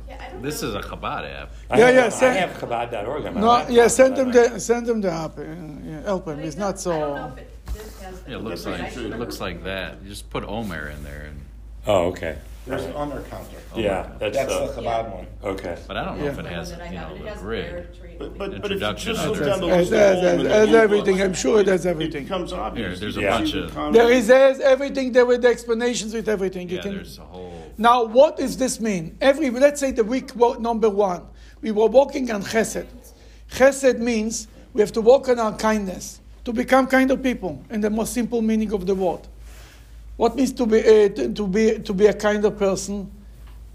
[0.08, 0.70] Yeah, I don't this know.
[0.70, 1.52] is a Chabad app.
[1.70, 4.32] I Yeah, have, yeah, I send- have Chabad.org on my No, laptop, yeah, send but
[4.34, 5.38] them I- the send them the app.
[5.38, 6.40] uh, Yeah, help him.
[6.40, 7.34] I It's don't- not I don't know so.
[7.34, 8.22] if it, this has.
[8.22, 8.74] the it looks grid.
[8.80, 9.96] like just it remember- looks like that.
[10.04, 11.42] You just put Omer in there, and
[11.86, 12.38] Oh, okay.
[12.68, 13.58] There's an Omer counter.
[13.76, 15.28] Yeah, that's, That's uh, the Chabad one.
[15.44, 15.78] okay.
[15.88, 17.24] but I don't know if it The has one that I you have, know it
[17.24, 17.70] the has grid.
[17.70, 18.16] prayer tree.
[18.18, 20.00] But, but, but if you Introduction just of look the- down the Has, list of
[20.00, 21.16] has, all has, the has blue everything.
[21.18, 22.24] book, I'm sure it has It everything.
[22.24, 22.88] becomes obvious.
[22.88, 23.92] Here, there's a can bunch see of- the.
[23.92, 26.70] There is there's everything there with the explanations with everything.
[26.70, 26.96] You Yeah, can.
[26.96, 27.54] there's a whole.
[27.78, 29.16] Now, what does this mean?
[29.22, 31.24] Every let's say the week wo- number one,
[31.62, 32.88] we were walking on Chesed.
[33.52, 37.82] Chesed means we have to walk on our kindness to become kind of people, in
[37.82, 39.22] the most simple meaning of the word.
[40.18, 43.10] What means to be uh, to, to be to be a kinder person?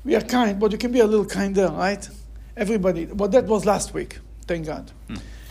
[0.05, 2.07] We are kind, but you can be a little kinder, right?
[2.57, 3.07] Everybody.
[3.07, 4.18] But that was last week.
[4.46, 4.90] Thank God.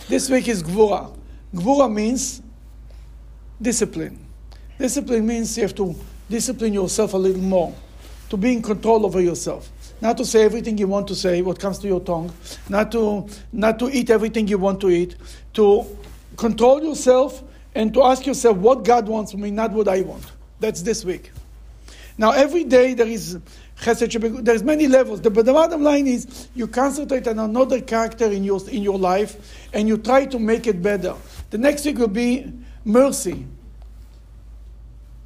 [0.09, 1.17] This week is Gvura.
[1.55, 2.41] Gvura means
[3.61, 4.19] discipline.
[4.77, 5.95] Discipline means you have to
[6.29, 7.73] discipline yourself a little more,
[8.29, 9.69] to be in control over yourself.
[10.01, 12.33] Not to say everything you want to say, what comes to your tongue,
[12.67, 15.15] not to, not to eat everything you want to eat,
[15.53, 15.85] to
[16.37, 17.43] control yourself
[17.75, 20.25] and to ask yourself what God wants from me, not what I want.
[20.61, 21.31] That's this week.
[22.17, 23.39] Now, every day there is
[23.81, 25.21] chesed, there's many levels.
[25.21, 29.67] But the bottom line is you concentrate on another character in your, in your life
[29.73, 31.15] and you try to make it better.
[31.49, 32.53] The next week will be
[32.85, 33.47] mercy.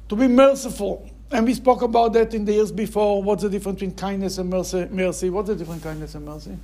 [0.08, 1.10] To be merciful.
[1.30, 3.22] And we spoke about that in the years before.
[3.22, 4.86] What's the difference between kindness and mercy?
[4.90, 5.28] mercy?
[5.28, 6.56] What's the difference between kindness and mercy?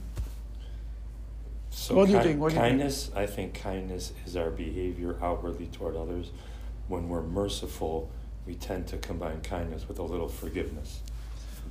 [1.71, 2.41] So What do you think?
[2.41, 2.71] What do you think?
[2.71, 6.31] kindness, I think kindness is our behavior outwardly toward others.
[6.89, 8.09] When we're merciful,
[8.47, 11.01] we tend to combine kindness with a little forgiveness.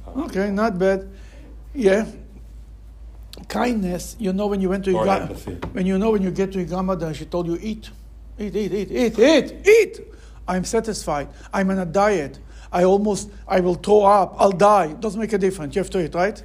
[0.07, 1.09] Um, Okay, not bad.
[1.74, 2.05] Yeah.
[3.47, 5.53] Kindness, you know when you went to your Or gra- empathy.
[5.74, 7.89] when you know when you get to and she told you eat,
[8.38, 10.01] eat, eat, eat, eat, eat, eat.
[10.47, 11.30] I'm satisfied.
[11.53, 12.39] I'm on a diet.
[12.72, 14.36] I almost I will throw up.
[14.38, 14.93] I'll die.
[14.93, 15.76] Doesn't make a difference.
[15.76, 16.41] You have to eat, right?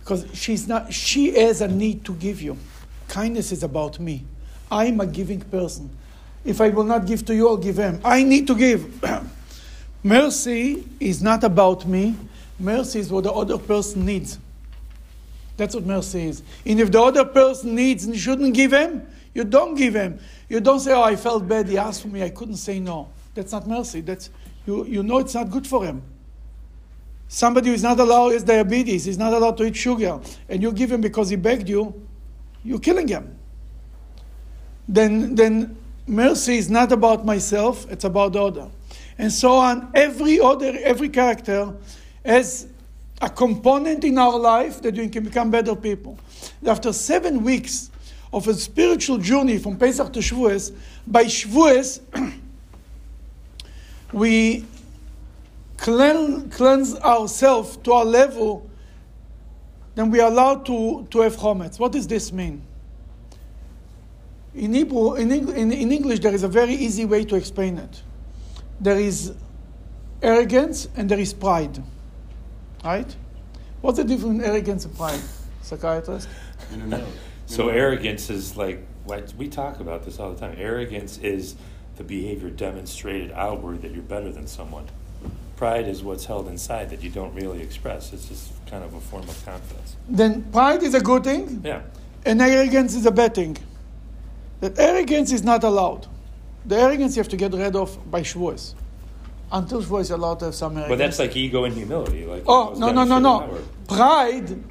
[0.00, 0.92] Because she's not.
[0.92, 2.56] She has a need to give you.
[3.08, 4.24] Kindness is about me.
[4.70, 5.90] I'm a giving person.
[6.44, 8.00] If I will not give to you, I'll give him.
[8.04, 9.02] I need to give.
[10.02, 12.14] Mercy is not about me.
[12.58, 14.38] Mercy is what the other person needs.
[15.56, 16.42] That's what mercy is.
[16.66, 20.18] And if the other person needs and shouldn't give him, you don't give him.
[20.48, 23.08] You don't say, Oh, I felt bad, he asked for me, I couldn't say no.
[23.34, 24.00] That's not mercy.
[24.00, 24.30] That's
[24.66, 26.02] you, you know it's not good for him.
[27.28, 30.72] Somebody who is not allowed has diabetes, he's not allowed to eat sugar, and you
[30.72, 32.06] give him because he begged you,
[32.62, 33.36] you're killing him.
[34.88, 35.76] Then then
[36.06, 38.70] mercy is not about myself, it's about the other.
[39.18, 41.72] And so on, every other, every character
[42.24, 42.68] has
[43.20, 46.18] a component in our life that we can become better people.
[46.66, 47.90] After seven weeks
[48.32, 50.74] of a spiritual journey from Pesach to Shavuos,
[51.06, 52.00] by Shavuos,
[54.12, 54.64] we
[55.76, 58.68] clean, cleanse ourselves to a level,
[59.94, 61.78] then we are allowed to, to have chometz.
[61.78, 62.62] What does this mean?
[64.54, 67.78] In Hebrew, in, Eng- in, in English, there is a very easy way to explain
[67.78, 68.02] it.
[68.80, 69.32] There is
[70.22, 71.82] arrogance and there is pride.
[72.84, 73.14] Right?
[73.80, 75.20] What's the difference in arrogance and pride,
[75.62, 76.28] psychiatrist?
[76.72, 77.02] In and out.
[77.46, 80.54] So arrogance is like like we talk about this all the time.
[80.58, 81.56] Arrogance is
[81.96, 84.86] the behavior demonstrated outward that you're better than someone.
[85.56, 88.12] Pride is what's held inside that you don't really express.
[88.12, 89.96] It's just kind of a form of confidence.
[90.08, 91.82] Then pride is a good thing, Yeah.
[92.24, 93.56] and arrogance is a bad thing.
[94.64, 96.06] That arrogance is not allowed.
[96.64, 98.72] The arrogance you have to get rid of by Shavuos.
[99.52, 100.88] Until Shavuos, you're allowed to have some arrogance.
[100.88, 102.24] But that's like ego and humility.
[102.24, 103.58] Like Oh, no, no, no, no.
[103.86, 104.64] Pride,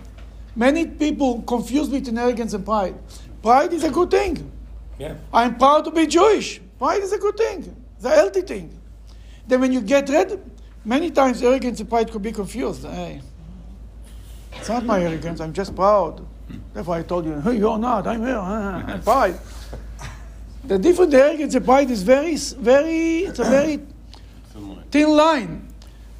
[0.55, 2.95] many people confuse between arrogance and pride.
[3.43, 4.51] Pride is a good thing.
[4.97, 5.13] Yeah.
[5.31, 6.59] I'm proud to be Jewish.
[6.79, 7.75] Pride is a good thing.
[7.97, 8.75] It's a healthy thing.
[9.45, 10.41] Then when you get rid,
[10.83, 12.83] many times arrogance and pride could be confused.
[12.83, 13.21] Hey,
[14.53, 15.39] it's not my arrogance.
[15.39, 16.25] I'm just proud.
[16.73, 18.07] Therefore, I told you, hey, you're not.
[18.07, 18.37] I'm here.
[18.39, 19.37] I'm pride.
[20.66, 23.20] The arrogance and pride is very, very.
[23.26, 23.82] It's a very
[24.51, 24.84] Thin line.
[24.91, 25.68] thin line.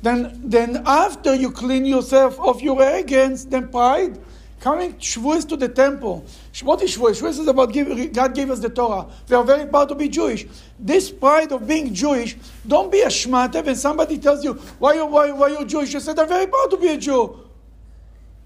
[0.02, 4.20] Then, then after you clean yourself of your arrogance, then pride,
[4.60, 6.26] coming Shavuos to the temple.
[6.62, 7.22] What is Shavuos?
[7.22, 9.06] Shavuos is about give, God gave us the Torah.
[9.30, 10.46] We are very proud to be Jewish.
[10.78, 12.36] This pride of being Jewish,
[12.68, 15.94] don't be a shmata when somebody tells you, why you why, why you Jewish?
[15.94, 17.40] You said, I'm very proud to be a Jew.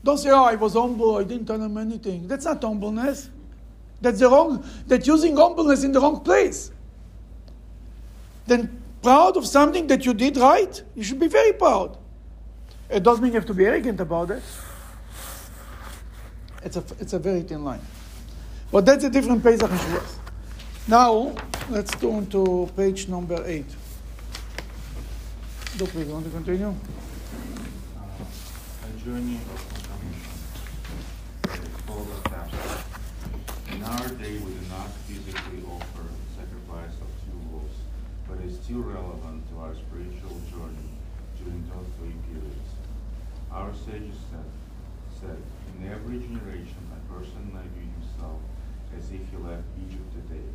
[0.04, 2.28] Don't say, oh, I was humble, I didn't tell them anything.
[2.28, 3.32] That's not humbleness.
[4.02, 6.72] That's the wrong, that's using humbleness in the wrong place
[8.48, 11.98] then proud of something that you did right, you should be very proud.
[12.90, 14.42] It doesn't mean you have to be arrogant about it.
[16.64, 17.82] It's a, it's a very thin line.
[18.72, 20.16] But that's a different Pesach and Shavuos.
[20.88, 21.36] Now,
[21.70, 23.68] let's turn to page number eight.
[25.78, 26.74] Do you want to continue?
[28.84, 29.40] A journey
[31.44, 32.78] is called a capsule.
[33.72, 36.04] In our day, we do not physically offer
[36.36, 37.80] sacrifice of two wolves,
[38.28, 40.92] but it's still relevant to our spiritual journey
[41.40, 42.70] during those three periods.
[43.52, 44.50] Our sages said,
[45.20, 45.40] said,
[45.80, 48.44] in every generation, a person may view himself
[48.92, 50.48] as if he left Egypt today.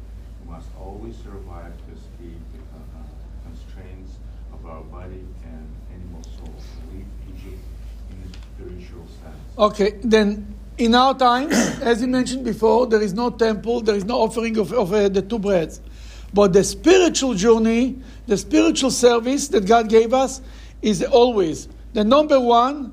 [0.45, 3.09] We must always survive to escape the uh,
[3.49, 4.21] constraints
[4.53, 6.53] of our body and animal soul,
[6.93, 7.65] leave Egypt
[8.13, 9.41] in a spiritual sense.
[9.57, 11.53] Okay, then in our times,
[11.83, 15.09] as you mentioned before, there is no temple, there is no offering of, of uh,
[15.09, 15.81] the two breads.
[16.35, 20.41] But the spiritual journey, the spiritual service that God gave us
[20.81, 22.93] is always the number one.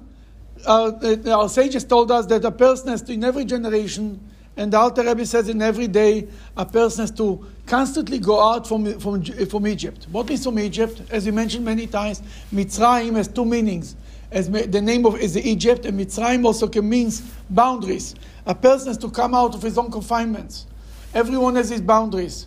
[0.65, 4.19] Uh, uh, our sages told us that a person has to, in every generation,
[4.57, 6.27] and the Alter Rebbe says in every day,
[6.57, 10.05] a person has to constantly go out from, from, from Egypt.
[10.11, 11.01] What means from Egypt?
[11.09, 12.21] As you mentioned many times,
[12.53, 13.95] Mitzrayim has two meanings.
[14.31, 18.13] As the name of is Egypt, and Mitzrayim also can means boundaries.
[18.45, 20.67] A person has to come out of his own confinements.
[21.13, 22.45] Everyone has his boundaries.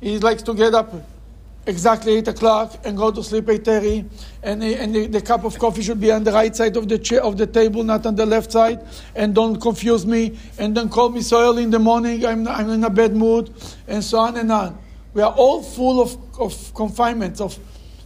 [0.00, 0.94] He likes to get up
[1.66, 4.06] exactly 8 o'clock and go to sleep 8.30
[4.42, 6.98] and, and the, the cup of coffee should be on the right side of the
[6.98, 10.90] chair, of the table not on the left side and don't confuse me and don't
[10.90, 13.50] call me so early in the morning I'm, I'm in a bad mood
[13.88, 14.78] and so on and on
[15.14, 17.58] we are all full of, of confinements of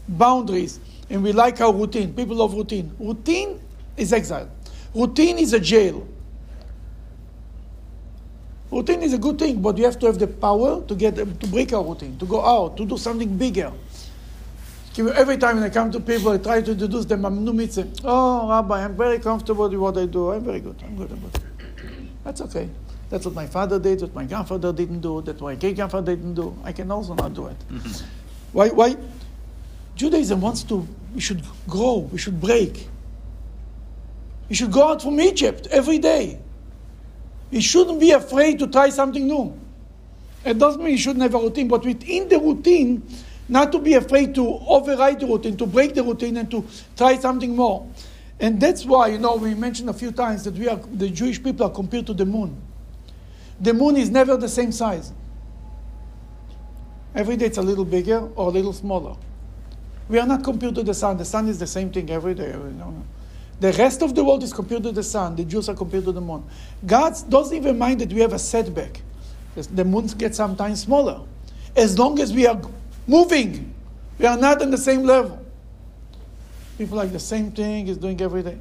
[0.07, 0.79] boundaries
[1.11, 3.61] and we like our routine people love routine routine
[3.97, 4.51] is exile
[4.95, 6.07] routine is a jail
[8.71, 11.47] Routine is a good thing, but you have to have the power to get to
[11.49, 13.73] break our routine, to go out, to do something bigger.
[14.99, 17.25] Every time when I come to people, I try to introduce them.
[17.25, 17.89] I'm new mitzvah.
[18.05, 20.33] Oh, Rabbi, I'm very comfortable with what I do.
[20.33, 20.75] I'm very good.
[20.85, 21.13] I'm good.
[21.13, 21.43] about it.
[22.25, 22.69] That's okay.
[23.09, 24.03] That's what my father did.
[24.03, 25.23] What my grandfather didn't do.
[25.23, 26.59] That my great grandfather didn't do.
[26.65, 27.57] I can also not do it.
[27.71, 28.07] Mm-hmm.
[28.53, 28.69] Why?
[28.71, 28.97] Why?
[29.95, 30.87] Judaism wants to.
[31.19, 32.09] We should grow.
[32.13, 32.87] We should break.
[34.49, 36.39] We should go out from Egypt every day.
[37.51, 39.59] We shouldn't be afraid to try something new.
[40.45, 43.03] It doesn't mean you shouldn't have a routine, but within the routine,
[43.49, 46.65] not to be afraid to override the routine, to break the routine, and to
[46.97, 47.85] try something more.
[48.39, 51.43] And that's why, you know, we mentioned a few times that we are the Jewish
[51.43, 52.63] people are compared to the moon.
[53.59, 55.13] The moon is never the same size.
[57.13, 59.17] Every day it's a little bigger or a little smaller.
[60.09, 61.19] We are not compared to the sun.
[61.19, 62.55] The sun is the same thing every day.
[63.61, 65.37] The rest of the world is compared to the sun.
[65.37, 66.45] The Jews are compared to the moon.
[66.87, 69.03] God doesn't even mind that we have a setback.
[69.55, 71.21] The moon gets sometimes smaller.
[71.77, 72.61] As long as we are
[73.07, 73.75] moving,
[74.19, 75.45] we are not on the same level.
[76.79, 78.59] People like the same thing is doing every day.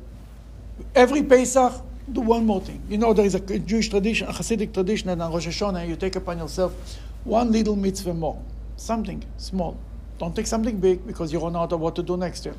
[0.95, 1.73] Every Pesach,
[2.11, 2.81] do one more thing.
[2.89, 5.95] You know, there is a Jewish tradition, a Hasidic tradition, and on Rosh Hashanah, you
[5.95, 6.73] take upon yourself
[7.23, 8.41] one little mitzvah more.
[8.77, 9.77] Something small.
[10.19, 12.55] Don't take something big because you run out of what to do next year.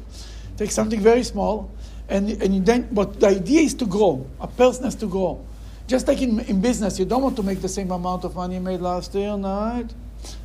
[0.57, 1.71] Take something very small,
[2.09, 4.27] and, and then, but the idea is to grow.
[4.41, 5.45] A person has to grow.
[5.87, 8.57] Just like in, in business, you don't want to make the same amount of money
[8.57, 9.87] you made last year, right?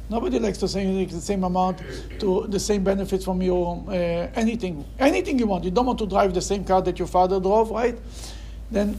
[0.10, 1.82] Nobody likes to say the same amount
[2.20, 3.92] to the same benefits from your uh,
[4.36, 5.64] anything, anything you want.
[5.64, 7.98] You don't want to drive the same car that your father drove, right?
[8.70, 8.98] Then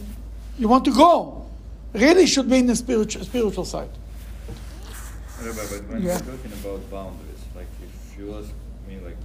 [0.59, 1.49] you want to grow.
[1.93, 3.91] Really should be in the spiritual spiritual side.
[5.41, 6.15] Rabbi, but when Yeah.
[6.15, 7.34] we're talking about boundaries,
[8.19, 8.51] you ask
[8.89, 9.17] me, like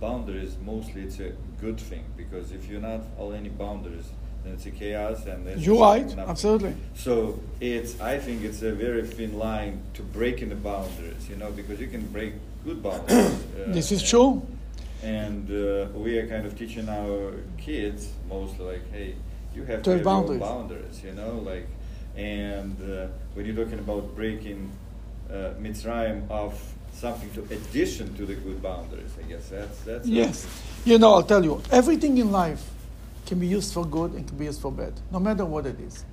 [0.00, 4.08] boundaries, mostly it's a good thing because if you're not all any boundaries,
[4.44, 6.18] then it's a chaos and then You're right, nothing.
[6.20, 6.74] absolutely.
[6.94, 11.50] So it's, I think it's a very thin line to breaking the boundaries, you know,
[11.50, 12.32] because you can break
[12.64, 13.10] good boundaries.
[13.58, 14.42] uh, This is and- true.
[15.02, 19.14] And uh, we are kind of teaching our kids mostly like, hey,
[19.54, 20.40] you have To to have have your own boundaries.
[20.40, 21.66] boundaries, you know, like,
[22.16, 24.70] and uh, when you're talking about breaking
[25.30, 26.52] uh, Mitzrayim of
[26.92, 30.46] something to addition to the good boundaries, I guess that's that's Yes.
[30.84, 32.62] You know, I'll tell you, everything in life
[33.26, 35.78] can be used for good and can be used for bad, no matter what it
[35.80, 36.04] is.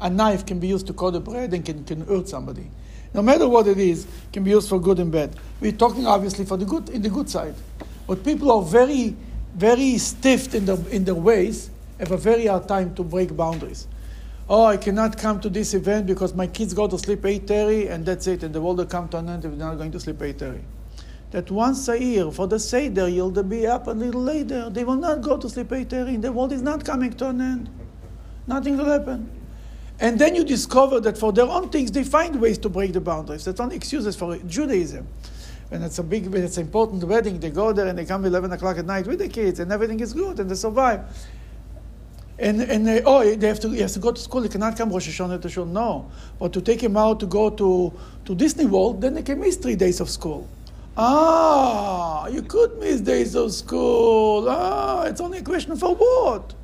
[0.00, 2.68] A knife can be used to cut the bread and can, can hurt somebody.
[3.14, 5.34] No matter what it is, can be used for good and bad.
[5.60, 7.54] We're talking obviously for the good in the good side.
[8.06, 9.16] But people are very,
[9.54, 13.86] very stiff in their in their ways, have a very hard time to break boundaries.
[14.48, 18.06] Oh, I cannot come to this event because my kids go to sleep 8.30 and
[18.06, 20.00] that's it, and the world will come to an end if they're not going to
[20.00, 20.62] sleep 8.30
[21.30, 24.70] that once a year for the Seder you'll be up a little later.
[24.70, 26.22] They will not go to sleep 8.30.
[26.22, 27.70] The world is not coming to an end.
[28.46, 29.30] Nothing will happen.
[29.98, 33.00] And then you discover that for their own things, they find ways to break the
[33.00, 33.44] boundaries.
[33.44, 35.06] That's only excuses for Judaism.
[35.68, 38.24] When it's a big, when it's an important wedding, they go there and they come
[38.24, 41.00] 11 o'clock at night with the kids and everything is good and they survive.
[42.38, 44.42] And, and they, oh, they have to, he has to go to school.
[44.42, 45.64] He cannot come Rosh Hashanah to shul.
[45.64, 46.10] No.
[46.38, 47.92] But to take him out to go to,
[48.26, 50.46] to Disney World, then they can miss three days of school.
[50.98, 54.46] Ah, you could miss days of school.
[54.48, 56.54] Ah, it's only a question for what?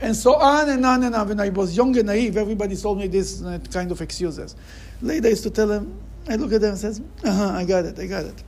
[0.00, 1.28] And so on and on and on.
[1.28, 4.54] When I was young and naive, everybody told me this uh, kind of excuses.
[5.02, 7.84] Later, I used to tell them, I look at them and says, uh-huh, I got
[7.84, 8.44] it, I got it.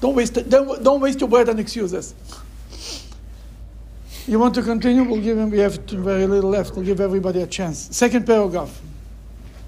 [0.00, 2.14] Don't waste, don't, don't waste your breath on excuses.
[4.30, 5.02] You want to continue?
[5.02, 6.76] We'll give him, we have very little left.
[6.76, 7.88] We'll give everybody a chance.
[7.90, 8.80] Second paragraph.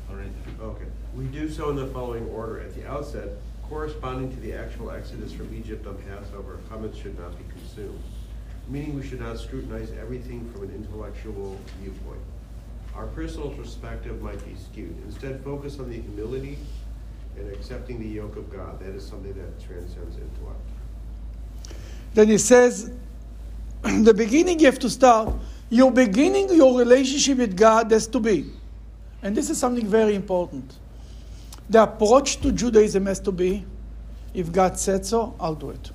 [0.09, 0.29] All right.
[0.61, 0.85] Okay.
[1.17, 2.61] We do so in the following order.
[2.61, 3.31] At the outset,
[3.69, 8.01] corresponding to the actual exodus from Egypt on Passover, chametz should not be consumed.
[8.69, 12.23] Meaning we should not scrutinize everything from an intellectual viewpoint.
[12.95, 14.97] Our personal perspective might be skewed.
[15.09, 16.57] Instead, focus on the humility
[17.37, 18.79] and accepting the yoke of God.
[18.79, 20.61] That is something that transcends intellect.
[22.15, 22.93] Then he says,
[24.03, 25.33] the beginning you have to start.
[25.71, 28.51] You're beginning your relationship with God has to be.
[29.23, 30.79] And this is something very important.
[31.71, 33.65] The approach to Judaism has to be
[34.35, 35.91] if God said so, I'll do it.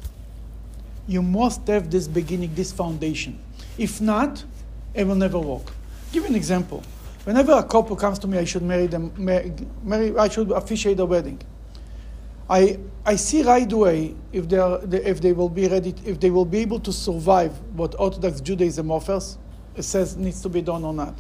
[1.08, 3.40] You must have this beginning, this foundation.
[3.78, 4.44] If not,
[4.94, 5.72] it will never work.
[6.12, 6.84] Give you an example.
[7.24, 11.06] Whenever a couple comes to me, I should marry them, marry I should officiate a
[11.06, 11.42] wedding.
[12.50, 16.32] I, I see right away if they, are, if they will be ready, if they
[16.32, 19.38] will be able to survive what Orthodox Judaism offers,
[19.76, 21.14] it says needs to be done or not.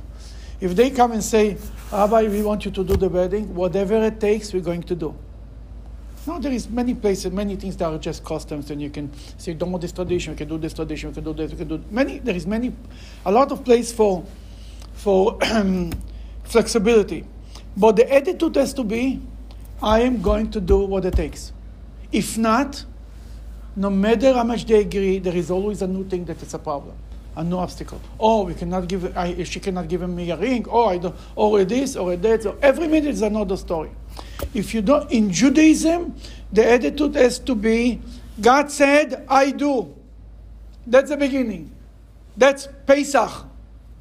[0.60, 1.58] If they come and say,
[1.92, 5.16] Rabbi, we want you to do the wedding, whatever it takes, we're going to do.
[6.26, 9.54] Now there is many places, many things that are just customs, and you can say,
[9.54, 11.68] don't want this tradition, we can do this tradition, we can do this, we can
[11.68, 12.20] do many.
[12.20, 12.74] There is many,
[13.26, 14.26] a lot of place for,
[14.94, 15.40] for
[16.44, 17.24] flexibility,
[17.78, 19.22] but the attitude has to be,
[19.82, 21.52] I am going to do what it takes.
[22.12, 22.84] If not,
[23.76, 26.60] no matter how much they agree, there is always a new thing that is a
[26.60, 26.96] problem,
[27.36, 28.02] a new obstacle.
[28.20, 30.66] Oh, we cannot give, I, she cannot give me a ring.
[30.70, 32.44] Oh, I don't, or this, or that.
[32.44, 33.92] So every minute is another story.
[34.54, 36.16] If you don't, in Judaism,
[36.52, 38.02] the attitude has to be,
[38.42, 39.94] God said, I do.
[40.88, 41.72] That's the beginning.
[42.36, 43.46] That's Pesach.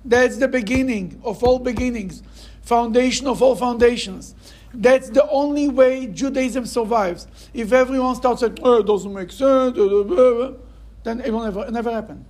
[0.04, 2.22] That's the beginning of all beginnings,
[2.62, 4.34] foundation of all foundations.
[4.78, 7.26] That's the only way Judaism survives.
[7.54, 12.26] If everyone starts saying, oh, it doesn't make sense, then it will never, never happen.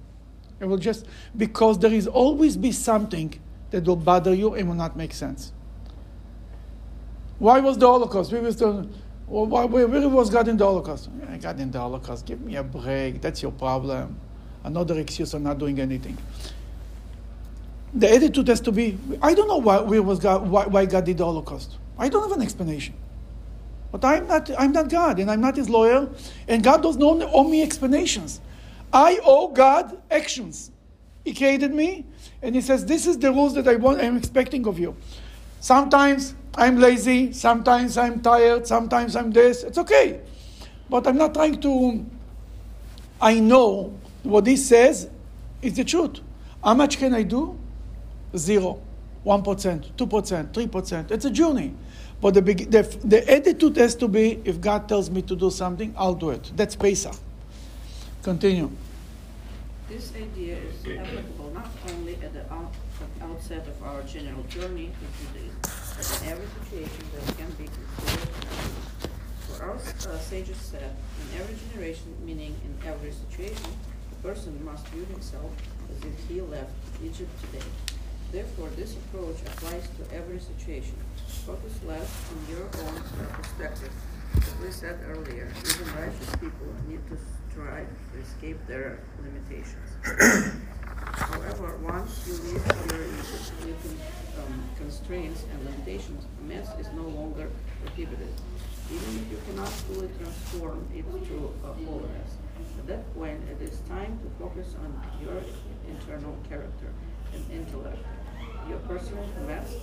[0.60, 3.34] It will just, because there is always be something
[3.70, 5.52] that will bother you and will not make sense.
[7.40, 8.30] Why was the Holocaust?
[8.32, 8.88] We was the,
[9.26, 11.10] well, why, where, where was God in the Holocaust?
[11.18, 12.26] Yeah, God in the Holocaust.
[12.26, 13.20] Give me a break.
[13.20, 14.20] That's your problem.
[14.62, 16.16] Another excuse for not doing anything.
[17.92, 21.04] The attitude has to be, I don't know why, where was God, why, why God
[21.04, 21.76] did the Holocaust.
[21.98, 22.94] I don't have an explanation.
[23.92, 26.08] But I'm not, I'm not God, and I'm not his lawyer,
[26.48, 28.40] and God does not owe me explanations.
[28.92, 30.70] I owe God actions.
[31.24, 32.04] He created me,
[32.42, 34.96] and he says, This is the rules that I want, I'm expecting of you.
[35.60, 39.62] Sometimes I'm lazy, sometimes I'm tired, sometimes I'm this.
[39.62, 40.20] It's okay.
[40.88, 42.06] But I'm not trying to.
[43.20, 45.08] I know what he says
[45.62, 46.20] is the truth.
[46.62, 47.58] How much can I do?
[48.36, 48.80] Zero,
[49.24, 51.10] 1%, 2%, 3%.
[51.10, 51.74] It's a journey.
[52.20, 55.94] But the, the, the attitude has to be if God tells me to do something,
[55.96, 56.50] I'll do it.
[56.56, 57.14] That's Pesach.
[58.22, 58.70] Continue.
[59.88, 62.74] This idea is applicable not only at the out-
[63.22, 68.28] outset of our general journey to Judaism, but in every situation that can be considered.
[69.46, 70.90] For our uh, sages said,
[71.22, 73.70] in every generation, meaning in every situation,
[74.10, 75.52] the person must view himself
[75.92, 76.72] as if he left
[77.04, 77.64] Egypt today.
[78.32, 80.96] Therefore, this approach applies to every situation.
[81.46, 83.02] Focus less on your own
[83.40, 83.92] perspective.
[84.36, 87.16] As we said earlier, even righteous people need to
[87.48, 89.86] strive to escape their limitations.
[90.96, 93.04] However, once you leave your
[94.42, 97.48] um, constraints and limitations, mess is no longer
[97.84, 98.34] prohibited,
[98.90, 102.38] even if you cannot fully transform it through uh, holiness.
[102.76, 105.40] At that point, it is time to focus on your
[105.88, 106.90] internal character
[107.32, 108.04] and intellect,
[108.68, 109.74] your personal mess,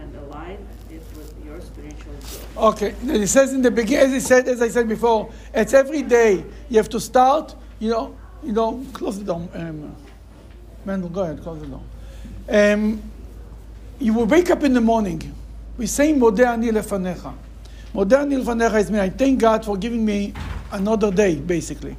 [0.00, 0.58] and align
[0.90, 2.56] it with your spiritual growth.
[2.56, 6.02] Okay, it says in the beginning, as I said, as I said before, it's every
[6.02, 6.44] day.
[6.68, 9.48] You have to start, you know, you know, close the door.
[9.54, 9.94] Um,
[10.84, 11.82] Mendel, go ahead, close the door.
[12.48, 13.02] Um,
[13.98, 15.34] you will wake up in the morning.
[15.76, 17.34] We say, Modeh ani lefanecha.
[17.94, 20.32] Modeh lefanecha is mean, I thank God for giving me
[20.72, 21.96] another day, basically.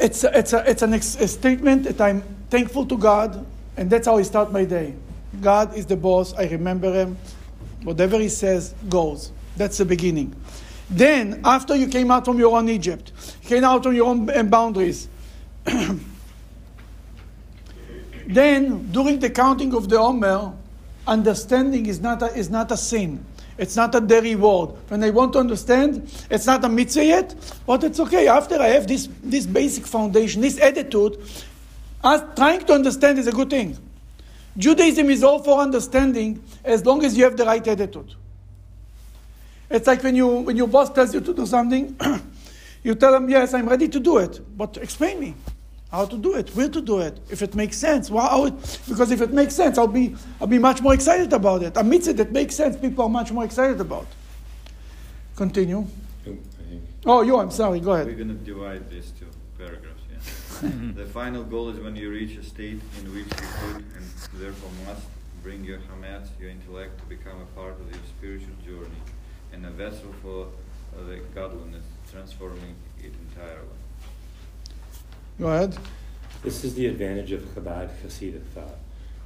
[0.00, 3.44] It's, a, it's, a, it's an ex- a statement that I'm thankful to God,
[3.78, 4.94] and that's how I start my day.
[5.40, 7.16] God is the boss, I remember Him.
[7.84, 9.30] Whatever He says goes.
[9.56, 10.34] That's the beginning.
[10.90, 13.12] Then, after you came out from your own Egypt,
[13.42, 15.08] came out from your own boundaries,
[18.26, 20.52] then, during the counting of the Omer,
[21.06, 23.24] understanding is not a, is not a sin.
[23.58, 24.70] It's not a dirty word.
[24.88, 27.34] When I want to understand, it's not a mitzvah yet,
[27.66, 28.28] but it's okay.
[28.28, 31.18] After I have this, this basic foundation, this attitude,
[32.02, 33.76] us trying to understand is a good thing.
[34.56, 38.14] Judaism is all for understanding as long as you have the right attitude.
[39.70, 41.96] It's like when, you, when your boss tells you to do something,
[42.82, 45.34] you tell him, Yes, I'm ready to do it, but explain me
[45.90, 48.10] how to do it, where to do it, if it makes sense.
[48.10, 51.62] Wow, it, because if it makes sense, I'll be, I'll be much more excited about
[51.62, 51.76] it.
[51.76, 54.06] A mitzvah that makes sense, people are much more excited about.
[55.36, 55.86] Continue.
[56.26, 56.36] Oh,
[57.06, 58.06] oh you, I'm sorry, go ahead.
[58.06, 58.26] We're ahead.
[58.26, 59.17] gonna divide these two paragraphs, yeah.
[60.96, 64.04] The final goal is when you reach a state in which you could and
[64.34, 65.06] therefore must
[65.40, 69.00] bring your hametz, your intellect, to become a part of your spiritual journey
[69.52, 70.48] and a vessel for
[70.98, 73.68] uh, the godliness, transforming it entirely.
[75.38, 75.78] Go ahead.
[76.42, 78.78] This is the advantage of Chabad Hasidic thought.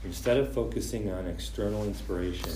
[0.04, 2.50] Instead of focusing on external inspiration,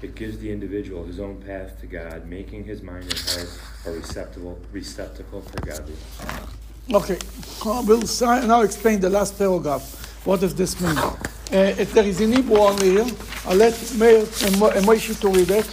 [0.00, 3.90] it gives the individual his own path to God, making his mind and heart a
[3.90, 6.61] receptacle, receptacle for godliness.
[6.93, 7.19] Okay,
[7.65, 9.83] Uh, we'll si- now explain the last paragraph.
[10.25, 10.97] What does this mean?
[10.97, 13.09] Uh, if there is in Hebrew only here,
[13.47, 15.67] I'll let Meir and Mo- and Moshe to read it,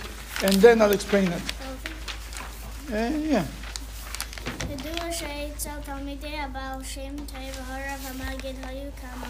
[0.47, 1.42] and then I'll explain it.
[2.90, 3.45] Uh, yeah.
[4.70, 9.26] ידוע שאצל תלמידי הבעל שם טוב והרב המגיד היו כמה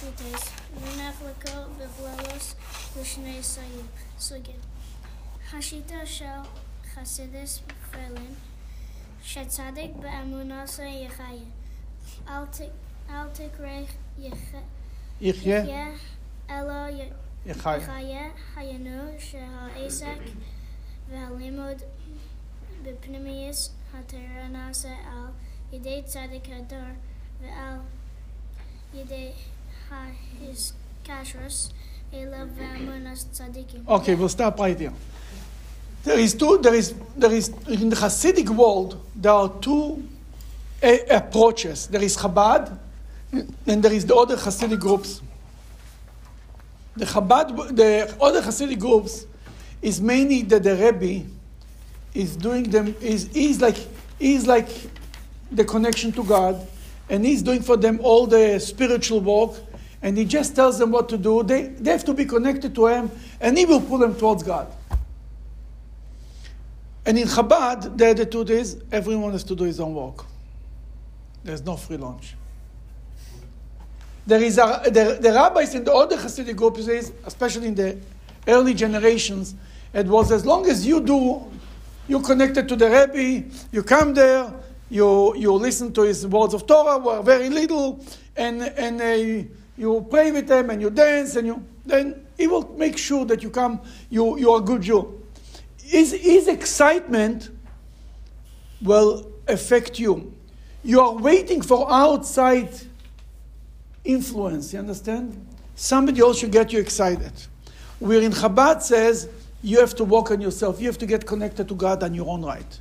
[0.00, 0.42] שוטס,
[0.82, 2.54] ונחלקו בבללוס
[3.00, 3.90] לשני סוגים-
[4.20, 4.60] סוגים.
[5.52, 6.24] השיטה של
[6.94, 8.34] חסידס פלין,
[9.28, 11.26] שצדיק באמונתו יחיה.
[12.28, 12.60] אל ת-
[13.10, 13.66] אל תקרא
[14.18, 14.54] יח-
[15.20, 15.86] יחיה, יחיה,
[16.50, 17.10] אלא י-
[17.46, 17.76] יחיה.
[17.76, 20.18] יחיה היינו שהעסק
[21.10, 21.76] והלימוד
[22.82, 25.26] בפנימיוס התורה נעשה על
[25.72, 26.78] ידי צדיק הדור
[27.40, 27.76] ועל
[28.94, 29.32] ידי
[29.90, 31.70] ההסקשרוס
[32.12, 33.84] אליו ואמונות צדיקים.
[33.88, 34.92] Okay, we'll stop right here.
[36.03, 36.57] There is two.
[36.59, 40.03] There is there is in the Hasidic world there are two
[40.81, 41.87] a- approaches.
[41.87, 42.77] There is Chabad,
[43.67, 45.21] and there is the other Hasidic groups.
[46.95, 49.25] The Chabad, the other Hasidic groups,
[49.81, 51.25] is mainly that the Rebbe
[52.13, 53.77] is doing them is is like
[54.19, 54.69] is like
[55.51, 56.65] the connection to God,
[57.09, 59.59] and he's doing for them all the spiritual work,
[60.01, 61.43] and he just tells them what to do.
[61.43, 64.67] They they have to be connected to him, and he will pull them towards God.
[67.05, 70.25] And in Chabad, the attitude is everyone has to do his own work.
[71.43, 72.35] There's no free lunch.
[74.27, 76.87] There is a, the, the rabbis in the older Hasidic groups,
[77.25, 77.97] especially in the
[78.47, 79.55] early generations,
[79.93, 81.41] it was as long as you do,
[82.07, 84.53] you connected to the Rebbe, you come there,
[84.89, 88.03] you, you listen to his words of Torah, were very little,
[88.35, 89.45] and, and uh,
[89.77, 93.41] you pray with him and you dance, and you, then he will make sure that
[93.41, 95.18] you come, you, you are a good Jew.
[95.89, 97.49] His, his excitement
[98.79, 100.35] will affect you.
[100.83, 102.69] You are waiting for outside
[104.03, 105.47] influence, you understand?
[105.73, 107.31] Somebody else should get you excited.
[107.97, 109.29] Where in Chabad says
[109.63, 112.29] you have to work on yourself, you have to get connected to God on your
[112.29, 112.79] own right.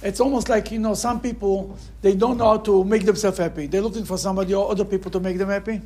[0.00, 3.66] It's almost like, you know, some people, they don't know how to make themselves happy.
[3.66, 5.82] They're looking for somebody or other people to make them happy.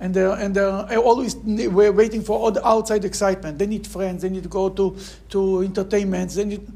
[0.00, 3.58] And they're, and they're always we're waiting for all the outside excitement.
[3.58, 4.96] They need friends, they need to go to,
[5.30, 6.36] to entertainments.
[6.36, 6.66] They need,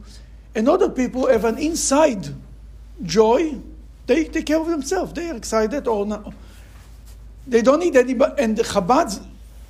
[0.54, 2.28] and other people have an inside
[3.02, 3.58] joy.
[4.06, 5.12] They take care of themselves.
[5.12, 6.34] They are excited or not.
[7.46, 8.42] They don't need anybody.
[8.42, 9.20] And the Chabad's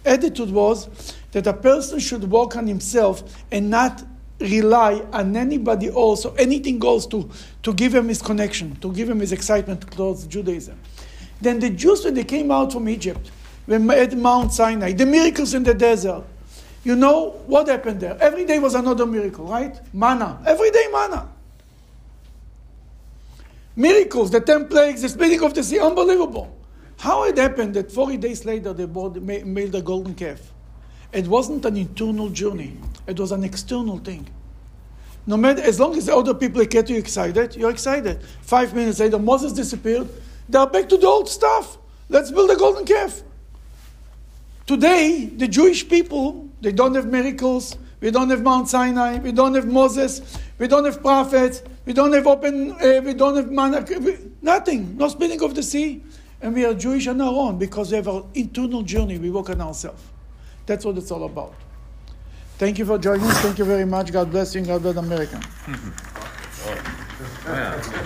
[0.05, 0.89] attitude was
[1.33, 4.03] that a person should work on himself and not
[4.41, 7.31] rely on anybody else or anything else to,
[7.63, 10.79] to give him his connection, to give him his excitement towards Judaism.
[11.41, 13.31] Then the Jews, when they came out from Egypt,
[13.69, 16.25] at Mount Sinai, the miracles in the desert,
[16.85, 18.17] you know what happened there?
[18.21, 19.79] Every day was another miracle, right?
[19.95, 20.43] Manna.
[20.45, 21.29] Every day manna.
[23.77, 26.55] Miracles, the ten plagues, the splitting of the sea, unbelievable.
[26.99, 30.41] How it happened that 40 days later they bought, made the golden calf?
[31.13, 34.29] It wasn't an internal journey, it was an external thing.
[35.27, 38.23] No matter, as long as the other people get you excited, you're excited.
[38.43, 40.09] Five minutes later, Moses disappeared.
[40.49, 41.79] They're back to the old stuff.
[42.09, 43.23] Let's build a golden calf.
[44.67, 47.77] Today, the Jewish people, they don't have miracles.
[48.01, 49.19] We don't have Mount Sinai.
[49.19, 50.39] We don't have Moses.
[50.59, 51.63] We don't have prophets.
[51.85, 52.73] We don't have open.
[52.73, 53.85] Uh, we don't have manna.
[54.41, 54.97] Nothing.
[54.97, 56.03] No splitting of the sea
[56.43, 59.17] and we are Jewish on our own because we have our internal journey.
[59.17, 60.03] We work on ourselves.
[60.67, 61.55] That's what it's all about.
[62.59, 63.39] Thank you for joining us.
[63.39, 64.13] Thank you very much.
[64.13, 64.63] God bless you.
[64.63, 65.41] God bless America.